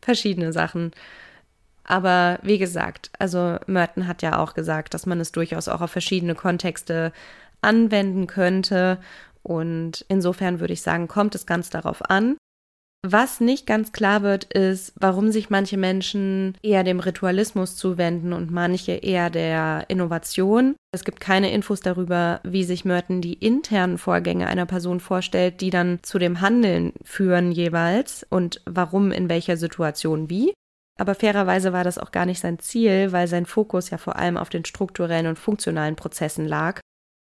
verschiedene 0.00 0.52
Sachen. 0.52 0.92
Aber 1.84 2.40
wie 2.42 2.58
gesagt, 2.58 3.10
also 3.18 3.58
Merton 3.66 4.08
hat 4.08 4.22
ja 4.22 4.38
auch 4.38 4.54
gesagt, 4.54 4.92
dass 4.92 5.06
man 5.06 5.20
es 5.20 5.30
durchaus 5.30 5.68
auch 5.68 5.80
auf 5.80 5.90
verschiedene 5.92 6.34
Kontexte 6.34 7.12
anwenden 7.60 8.26
könnte. 8.26 8.98
Und 9.46 10.04
insofern 10.08 10.58
würde 10.58 10.72
ich 10.72 10.82
sagen, 10.82 11.06
kommt 11.06 11.36
es 11.36 11.46
ganz 11.46 11.70
darauf 11.70 12.10
an. 12.10 12.36
Was 13.08 13.38
nicht 13.38 13.68
ganz 13.68 13.92
klar 13.92 14.22
wird, 14.22 14.52
ist, 14.52 14.92
warum 14.96 15.30
sich 15.30 15.50
manche 15.50 15.76
Menschen 15.76 16.56
eher 16.62 16.82
dem 16.82 16.98
Ritualismus 16.98 17.76
zuwenden 17.76 18.32
und 18.32 18.50
manche 18.50 18.92
eher 18.92 19.30
der 19.30 19.84
Innovation. 19.86 20.74
Es 20.92 21.04
gibt 21.04 21.20
keine 21.20 21.52
Infos 21.52 21.78
darüber, 21.78 22.40
wie 22.42 22.64
sich 22.64 22.84
Merton 22.84 23.20
die 23.20 23.34
internen 23.34 23.98
Vorgänge 23.98 24.48
einer 24.48 24.66
Person 24.66 24.98
vorstellt, 24.98 25.60
die 25.60 25.70
dann 25.70 26.00
zu 26.02 26.18
dem 26.18 26.40
Handeln 26.40 26.94
führen 27.04 27.52
jeweils 27.52 28.26
und 28.28 28.60
warum 28.66 29.12
in 29.12 29.28
welcher 29.28 29.56
Situation 29.56 30.28
wie. 30.28 30.52
Aber 30.98 31.14
fairerweise 31.14 31.72
war 31.72 31.84
das 31.84 31.98
auch 31.98 32.10
gar 32.10 32.26
nicht 32.26 32.40
sein 32.40 32.58
Ziel, 32.58 33.12
weil 33.12 33.28
sein 33.28 33.46
Fokus 33.46 33.90
ja 33.90 33.98
vor 33.98 34.16
allem 34.16 34.36
auf 34.36 34.48
den 34.48 34.64
strukturellen 34.64 35.28
und 35.28 35.38
funktionalen 35.38 35.94
Prozessen 35.94 36.48
lag 36.48 36.80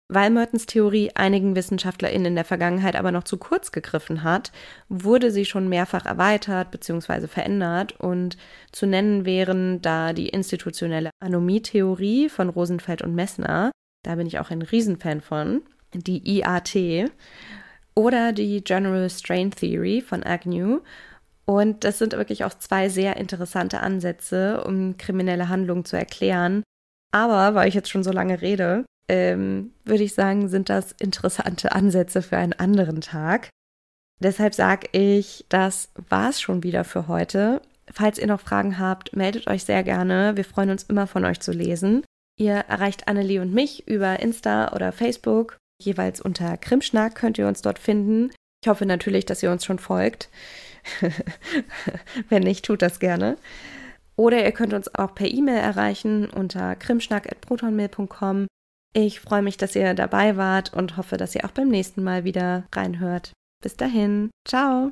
weil 0.10 0.30
Mertens 0.30 0.66
Theorie 0.66 1.12
einigen 1.16 1.56
WissenschaftlerInnen 1.56 2.28
in 2.28 2.36
der 2.36 2.46
Vergangenheit 2.46 2.96
aber 2.96 3.12
noch 3.12 3.24
zu 3.24 3.38
kurz 3.38 3.72
gegriffen 3.72 4.24
hat, 4.24 4.52
wurde 4.90 5.32
sie 5.32 5.46
schon 5.46 5.70
mehrfach 5.70 6.06
erweitert 6.06 6.72
bzw. 6.72 7.28
verändert 7.28 8.00
und 8.00 8.38
zu 8.72 8.86
nennen 8.86 9.26
wären 9.26 9.82
da 9.82 10.14
die 10.14 10.30
institutionelle 10.30 11.10
Anomie-Theorie 11.20 12.30
von 12.30 12.50
Rosenfeld 12.50 13.02
und 13.02 13.16
Messner, 13.16 13.72
da 14.04 14.16
bin 14.16 14.28
ich 14.28 14.40
auch 14.40 14.52
ein 14.52 14.62
Riesenfan 14.62 15.22
von, 15.22 15.62
die 15.94 16.38
IAT 16.38 17.10
oder 17.96 18.34
die 18.34 18.64
General 18.64 19.10
Strain 19.10 19.52
Theory 19.52 20.02
von 20.02 20.24
Agnew 20.24 20.82
und 21.46 21.84
das 21.84 22.00
sind 22.00 22.14
wirklich 22.14 22.44
auch 22.46 22.54
zwei 22.54 22.90
sehr 22.90 23.18
interessante 23.18 23.82
Ansätze, 23.82 24.64
um 24.64 24.98
kriminelle 24.98 25.50
Handlungen 25.50 25.86
zu 25.86 25.98
erklären. 25.98 26.64
Aber, 27.12 27.54
weil 27.54 27.68
ich 27.68 27.76
jetzt 27.76 27.90
schon 27.90 28.04
so 28.04 28.12
lange 28.12 28.42
rede, 28.42 28.86
ähm, 29.08 29.72
würde 29.84 30.04
ich 30.04 30.14
sagen, 30.14 30.48
sind 30.50 30.70
das 30.70 30.94
interessante 30.94 31.74
Ansätze 31.74 32.22
für 32.22 32.38
einen 32.38 32.54
anderen 32.54 33.02
Tag. 33.02 33.50
Deshalb 34.20 34.54
sage 34.54 34.88
ich, 34.92 35.46
das 35.50 35.90
war's 36.10 36.42
schon 36.42 36.64
wieder 36.64 36.84
für 36.84 37.08
heute. 37.08 37.62
Falls 37.92 38.18
ihr 38.18 38.28
noch 38.28 38.40
Fragen 38.40 38.80
habt, 38.80 39.16
meldet 39.16 39.48
euch 39.48 39.66
sehr 39.66 39.84
gerne. 39.84 40.38
Wir 40.38 40.46
freuen 40.46 40.70
uns 40.70 40.84
immer 40.84 41.08
von 41.08 41.26
euch 41.26 41.40
zu 41.42 41.52
lesen. 41.52 42.04
Ihr 42.40 42.54
erreicht 42.54 43.08
Annelie 43.08 43.42
und 43.42 43.54
mich 43.54 43.88
über 43.88 44.20
Insta 44.20 44.72
oder 44.74 44.92
Facebook. 44.92 45.58
Jeweils 45.82 46.22
unter 46.22 46.58
Krimschnack 46.58 47.16
könnt 47.16 47.38
ihr 47.38 47.48
uns 47.48 47.62
dort 47.62 47.80
finden. 47.80 48.32
Ich 48.64 48.70
hoffe 48.70 48.86
natürlich, 48.86 49.26
dass 49.26 49.44
ihr 49.44 49.52
uns 49.52 49.66
schon 49.66 49.80
folgt. 49.80 50.30
Wenn 52.30 52.44
nicht, 52.44 52.66
tut 52.66 52.82
das 52.82 53.00
gerne. 53.00 53.38
Oder 54.16 54.44
ihr 54.44 54.52
könnt 54.52 54.74
uns 54.74 54.94
auch 54.96 55.14
per 55.14 55.28
E-Mail 55.28 55.58
erreichen 55.58 56.30
unter 56.30 56.76
krimschnack.protonmail.com 56.76 58.48
ich 58.94 59.20
freue 59.20 59.42
mich, 59.42 59.58
dass 59.58 59.76
ihr 59.76 59.94
dabei 59.94 60.38
wart 60.38 60.74
und 60.74 60.98
hoffe, 60.98 61.18
dass 61.18 61.36
ihr 61.36 61.46
auch 61.46 61.52
beim 61.52 61.70
nächsten 61.70 62.04
Mal 62.04 62.24
wieder 62.24 62.66
reinhört. 62.74 63.34
Bis 63.62 63.76
dahin, 63.76 64.30
ciao! 64.48 64.92